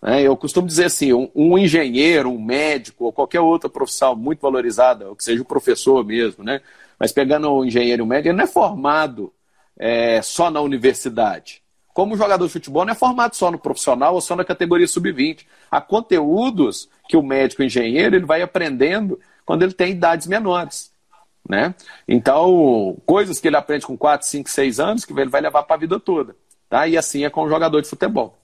Né? 0.00 0.22
Eu 0.22 0.36
costumo 0.36 0.66
dizer 0.66 0.86
assim: 0.86 1.12
um, 1.12 1.30
um, 1.34 1.58
engenheiro, 1.58 2.30
um 2.30 2.42
médico 2.42 3.06
ou 3.06 3.12
qualquer 3.12 3.40
outra 3.40 3.70
profissão 3.70 4.14
muito 4.14 4.40
valorizada, 4.40 5.08
ou 5.08 5.16
que 5.16 5.24
seja 5.24 5.42
o 5.42 5.46
professor 5.46 6.04
mesmo, 6.04 6.44
né? 6.44 6.60
mas 6.98 7.12
pegando 7.12 7.48
o 7.48 7.60
um 7.60 7.64
engenheiro 7.64 8.02
e 8.02 8.04
um 8.04 8.06
médico, 8.06 8.28
ele 8.28 8.36
não 8.36 8.44
é 8.44 8.48
formado 8.48 9.32
é, 9.78 10.20
só 10.22 10.50
na 10.50 10.60
universidade. 10.60 11.62
Como 11.92 12.16
jogador 12.16 12.46
de 12.46 12.52
futebol 12.52 12.84
não 12.84 12.92
é 12.92 12.96
formado 12.96 13.34
só 13.36 13.50
no 13.52 13.58
profissional 13.58 14.14
ou 14.14 14.20
só 14.20 14.34
na 14.34 14.44
categoria 14.44 14.86
sub-20. 14.86 15.46
Há 15.70 15.80
conteúdos 15.80 16.88
que 17.08 17.16
o 17.16 17.22
médico 17.22 17.62
o 17.62 17.64
engenheiro 17.64 18.16
ele 18.16 18.26
vai 18.26 18.42
aprendendo 18.42 19.20
quando 19.46 19.62
ele 19.62 19.72
tem 19.72 19.92
idades 19.92 20.26
menores. 20.26 20.92
Né? 21.48 21.74
Então, 22.08 22.96
coisas 23.04 23.38
que 23.38 23.48
ele 23.48 23.56
aprende 23.56 23.86
com 23.86 23.96
4, 23.96 24.26
5, 24.26 24.48
6 24.48 24.80
anos 24.80 25.04
que 25.04 25.12
ele 25.12 25.28
vai 25.28 25.40
levar 25.40 25.62
para 25.62 25.76
a 25.76 25.78
vida 25.78 26.00
toda. 26.00 26.34
Tá? 26.68 26.86
E 26.88 26.96
assim 26.96 27.24
é 27.24 27.30
com 27.30 27.42
o 27.42 27.48
jogador 27.48 27.80
de 27.80 27.88
futebol. 27.88 28.38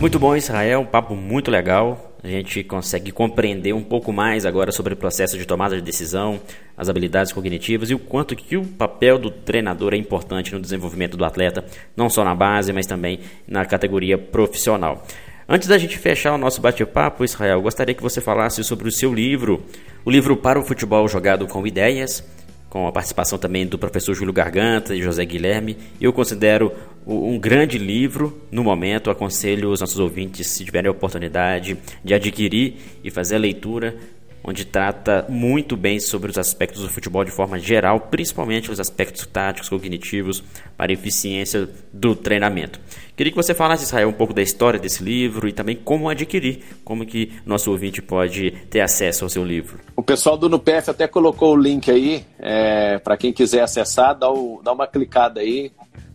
Muito 0.00 0.18
bom, 0.18 0.34
Israel. 0.34 0.80
Um 0.80 0.86
papo 0.86 1.14
muito 1.14 1.50
legal 1.50 2.10
a 2.22 2.28
gente 2.28 2.62
consegue 2.64 3.10
compreender 3.10 3.72
um 3.72 3.82
pouco 3.82 4.12
mais 4.12 4.44
agora 4.44 4.70
sobre 4.72 4.92
o 4.92 4.96
processo 4.96 5.38
de 5.38 5.46
tomada 5.46 5.74
de 5.74 5.82
decisão, 5.82 6.38
as 6.76 6.88
habilidades 6.88 7.32
cognitivas 7.32 7.90
e 7.90 7.94
o 7.94 7.98
quanto 7.98 8.36
que 8.36 8.56
o 8.56 8.64
papel 8.64 9.18
do 9.18 9.30
treinador 9.30 9.94
é 9.94 9.96
importante 9.96 10.52
no 10.52 10.60
desenvolvimento 10.60 11.16
do 11.16 11.24
atleta, 11.24 11.64
não 11.96 12.10
só 12.10 12.22
na 12.22 12.34
base, 12.34 12.72
mas 12.72 12.86
também 12.86 13.20
na 13.48 13.64
categoria 13.64 14.18
profissional. 14.18 15.06
Antes 15.52 15.66
da 15.66 15.76
gente 15.76 15.98
fechar 15.98 16.32
o 16.32 16.38
nosso 16.38 16.60
bate-papo, 16.60 17.24
Israel, 17.24 17.60
gostaria 17.60 17.92
que 17.92 18.00
você 18.00 18.20
falasse 18.20 18.62
sobre 18.62 18.86
o 18.86 18.92
seu 18.92 19.12
livro, 19.12 19.60
o 20.04 20.10
livro 20.10 20.36
Para 20.36 20.60
o 20.60 20.62
Futebol 20.62 21.08
Jogado 21.08 21.44
com 21.48 21.66
Ideias, 21.66 22.22
com 22.68 22.86
a 22.86 22.92
participação 22.92 23.36
também 23.36 23.66
do 23.66 23.76
professor 23.76 24.14
Júlio 24.14 24.32
Garganta 24.32 24.94
e 24.94 25.02
José 25.02 25.24
Guilherme. 25.24 25.76
Eu 26.00 26.12
considero 26.12 26.72
um 27.04 27.36
grande 27.36 27.78
livro 27.78 28.40
no 28.48 28.62
momento. 28.62 29.10
Aconselho 29.10 29.72
os 29.72 29.80
nossos 29.80 29.98
ouvintes, 29.98 30.46
se 30.46 30.64
tiverem 30.64 30.88
a 30.88 30.92
oportunidade, 30.92 31.76
de 32.04 32.14
adquirir 32.14 32.76
e 33.02 33.10
fazer 33.10 33.34
a 33.34 33.40
leitura 33.40 33.96
onde 34.42 34.64
trata 34.64 35.26
muito 35.28 35.76
bem 35.76 36.00
sobre 36.00 36.30
os 36.30 36.38
aspectos 36.38 36.82
do 36.82 36.88
futebol 36.88 37.24
de 37.24 37.30
forma 37.30 37.58
geral, 37.58 38.00
principalmente 38.00 38.70
os 38.70 38.80
aspectos 38.80 39.26
táticos, 39.26 39.68
cognitivos, 39.68 40.42
para 40.76 40.92
eficiência 40.92 41.68
do 41.92 42.14
treinamento. 42.16 42.80
Queria 43.16 43.30
que 43.30 43.36
você 43.36 43.52
falasse, 43.52 43.84
Israel, 43.84 44.08
um 44.08 44.14
pouco 44.14 44.32
da 44.32 44.40
história 44.40 44.80
desse 44.80 45.04
livro 45.04 45.46
e 45.46 45.52
também 45.52 45.76
como 45.76 46.08
adquirir, 46.08 46.62
como 46.84 47.04
que 47.04 47.32
nosso 47.44 47.70
ouvinte 47.70 48.00
pode 48.00 48.50
ter 48.70 48.80
acesso 48.80 49.24
ao 49.24 49.28
seu 49.28 49.44
livro. 49.44 49.78
O 49.94 50.02
pessoal 50.02 50.38
do 50.38 50.48
NUPEF 50.48 50.90
até 50.90 51.06
colocou 51.06 51.54
o 51.54 51.56
link 51.56 51.90
aí, 51.90 52.24
é, 52.38 52.98
para 52.98 53.16
quem 53.16 53.32
quiser 53.32 53.60
acessar, 53.60 54.18
dá, 54.18 54.30
o, 54.30 54.62
dá 54.64 54.72
uma 54.72 54.86
clicada 54.86 55.40
aí, 55.40 55.70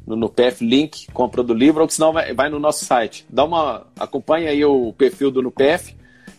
no 0.06 0.16
NUPEF, 0.16 0.66
link, 0.66 1.08
compra 1.14 1.42
do 1.42 1.54
livro, 1.54 1.82
ou 1.82 1.90
senão 1.90 2.14
vai, 2.14 2.34
vai 2.34 2.50
no 2.50 2.60
nosso 2.60 2.86
site. 2.86 3.26
Dá 3.30 3.44
uma, 3.44 3.88
acompanha 4.00 4.50
aí 4.50 4.64
o 4.64 4.94
perfil 4.94 5.32
do 5.32 5.42
NUPEF, 5.42 5.96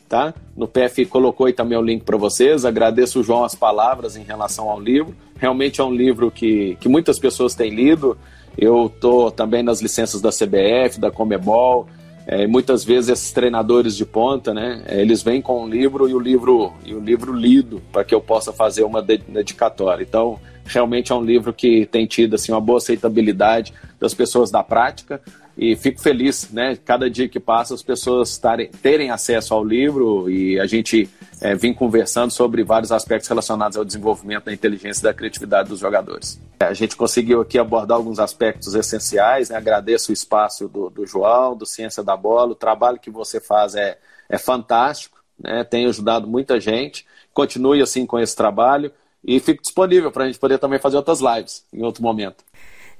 tá? 0.08 0.34
No 0.56 0.66
PF 0.66 1.06
colocou 1.06 1.46
aí 1.46 1.52
também 1.52 1.76
o 1.76 1.82
link 1.82 2.02
para 2.02 2.16
vocês. 2.16 2.64
Agradeço 2.64 3.20
o 3.20 3.22
João 3.22 3.44
as 3.44 3.54
palavras 3.54 4.16
em 4.16 4.22
relação 4.22 4.70
ao 4.70 4.80
livro. 4.80 5.14
Realmente 5.38 5.80
é 5.80 5.84
um 5.84 5.92
livro 5.92 6.30
que, 6.30 6.76
que 6.80 6.88
muitas 6.88 7.18
pessoas 7.18 7.54
têm 7.54 7.74
lido. 7.74 8.16
Eu 8.56 8.86
estou 8.86 9.30
também 9.30 9.62
nas 9.62 9.80
licenças 9.80 10.20
da 10.20 10.30
CBF, 10.30 10.98
da 10.98 11.10
Comebol. 11.10 11.86
É, 12.26 12.46
muitas 12.46 12.82
vezes 12.82 13.10
esses 13.10 13.32
treinadores 13.32 13.96
de 13.96 14.04
ponta, 14.04 14.52
né, 14.52 14.82
é, 14.86 15.00
eles 15.00 15.22
vêm 15.22 15.40
com 15.40 15.62
um 15.62 15.68
livro 15.68 16.08
e 16.08 16.14
o 16.14 16.18
livro 16.18 16.72
e 16.84 16.92
o 16.92 16.98
livro 16.98 17.32
lido 17.32 17.80
para 17.92 18.02
que 18.02 18.12
eu 18.12 18.20
possa 18.20 18.52
fazer 18.52 18.82
uma 18.82 19.00
dedicatória. 19.00 20.02
Então, 20.02 20.40
realmente 20.64 21.12
é 21.12 21.14
um 21.14 21.22
livro 21.22 21.52
que 21.52 21.86
tem 21.86 22.04
tido 22.04 22.34
assim 22.34 22.50
uma 22.50 22.60
boa 22.60 22.78
aceitabilidade 22.78 23.72
das 24.00 24.12
pessoas 24.12 24.50
da 24.50 24.62
prática 24.62 25.20
e 25.56 25.74
fico 25.74 26.00
feliz, 26.00 26.50
né? 26.50 26.76
Cada 26.84 27.08
dia 27.08 27.28
que 27.28 27.40
passa 27.40 27.74
as 27.74 27.82
pessoas 27.82 28.36
tarem, 28.36 28.68
terem 28.82 29.10
acesso 29.10 29.54
ao 29.54 29.64
livro 29.64 30.28
e 30.28 30.60
a 30.60 30.66
gente 30.66 31.08
é, 31.40 31.56
conversando 31.72 32.30
sobre 32.30 32.62
vários 32.62 32.92
aspectos 32.92 33.28
relacionados 33.28 33.76
ao 33.76 33.84
desenvolvimento 33.84 34.44
da 34.44 34.52
inteligência 34.52 35.00
e 35.00 35.04
da 35.04 35.14
criatividade 35.14 35.70
dos 35.70 35.80
jogadores. 35.80 36.40
A 36.60 36.74
gente 36.74 36.94
conseguiu 36.94 37.40
aqui 37.40 37.58
abordar 37.58 37.96
alguns 37.96 38.18
aspectos 38.18 38.74
essenciais, 38.74 39.48
né? 39.48 39.56
Agradeço 39.56 40.10
o 40.10 40.14
espaço 40.14 40.68
do, 40.68 40.90
do 40.90 41.06
João, 41.06 41.56
do 41.56 41.64
Ciência 41.64 42.02
da 42.02 42.16
Bola, 42.16 42.52
o 42.52 42.56
trabalho 42.56 42.98
que 42.98 43.10
você 43.10 43.40
faz 43.40 43.74
é, 43.74 43.98
é 44.28 44.36
fantástico, 44.36 45.18
né? 45.38 45.64
Tem 45.64 45.86
ajudado 45.86 46.26
muita 46.26 46.60
gente. 46.60 47.06
Continue 47.32 47.80
assim 47.80 48.04
com 48.04 48.18
esse 48.18 48.36
trabalho 48.36 48.92
e 49.24 49.40
fico 49.40 49.62
disponível 49.62 50.12
para 50.12 50.24
a 50.24 50.26
gente 50.26 50.38
poder 50.38 50.58
também 50.58 50.78
fazer 50.78 50.96
outras 50.96 51.20
lives 51.20 51.64
em 51.72 51.82
outro 51.82 52.02
momento. 52.02 52.44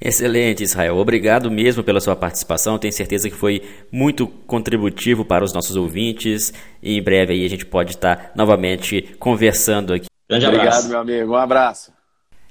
Excelente, 0.00 0.62
Israel. 0.62 0.98
Obrigado 0.98 1.50
mesmo 1.50 1.82
pela 1.82 2.00
sua 2.00 2.14
participação. 2.14 2.78
Tenho 2.78 2.92
certeza 2.92 3.30
que 3.30 3.36
foi 3.36 3.62
muito 3.90 4.28
contributivo 4.46 5.24
para 5.24 5.44
os 5.44 5.52
nossos 5.52 5.74
ouvintes. 5.74 6.52
E 6.82 6.98
em 6.98 7.02
breve 7.02 7.32
aí 7.32 7.44
a 7.44 7.48
gente 7.48 7.64
pode 7.64 7.92
estar 7.92 8.32
novamente 8.34 9.16
conversando 9.18 9.94
aqui. 9.94 10.06
Grande 10.28 10.46
abraço. 10.46 10.66
Obrigado, 10.66 10.90
meu 10.90 11.00
amigo. 11.00 11.32
Um 11.32 11.36
abraço. 11.36 11.96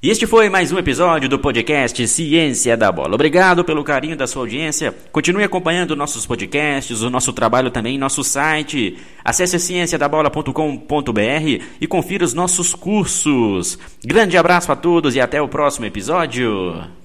E 0.01 0.09
este 0.09 0.27
foi 0.27 0.49
mais 0.49 0.71
um 0.71 0.77
episódio 0.77 1.27
do 1.27 1.39
podcast 1.39 2.07
Ciência 2.07 2.77
da 2.77 2.91
Bola. 2.91 3.15
Obrigado 3.15 3.63
pelo 3.63 3.83
carinho 3.83 4.15
da 4.15 4.27
sua 4.27 4.43
audiência. 4.43 4.93
Continue 5.11 5.43
acompanhando 5.43 5.95
nossos 5.95 6.25
podcasts, 6.25 7.01
o 7.01 7.09
nosso 7.09 7.33
trabalho 7.33 7.71
também 7.71 7.95
em 7.95 7.99
nosso 7.99 8.23
site. 8.23 8.97
Acesse 9.23 9.59
cienciadabola.com.br 9.59 11.63
e 11.81 11.87
confira 11.87 12.23
os 12.23 12.33
nossos 12.33 12.75
cursos. 12.75 13.79
Grande 14.03 14.37
abraço 14.37 14.71
a 14.71 14.75
todos 14.75 15.15
e 15.15 15.21
até 15.21 15.41
o 15.41 15.47
próximo 15.47 15.85
episódio. 15.85 17.04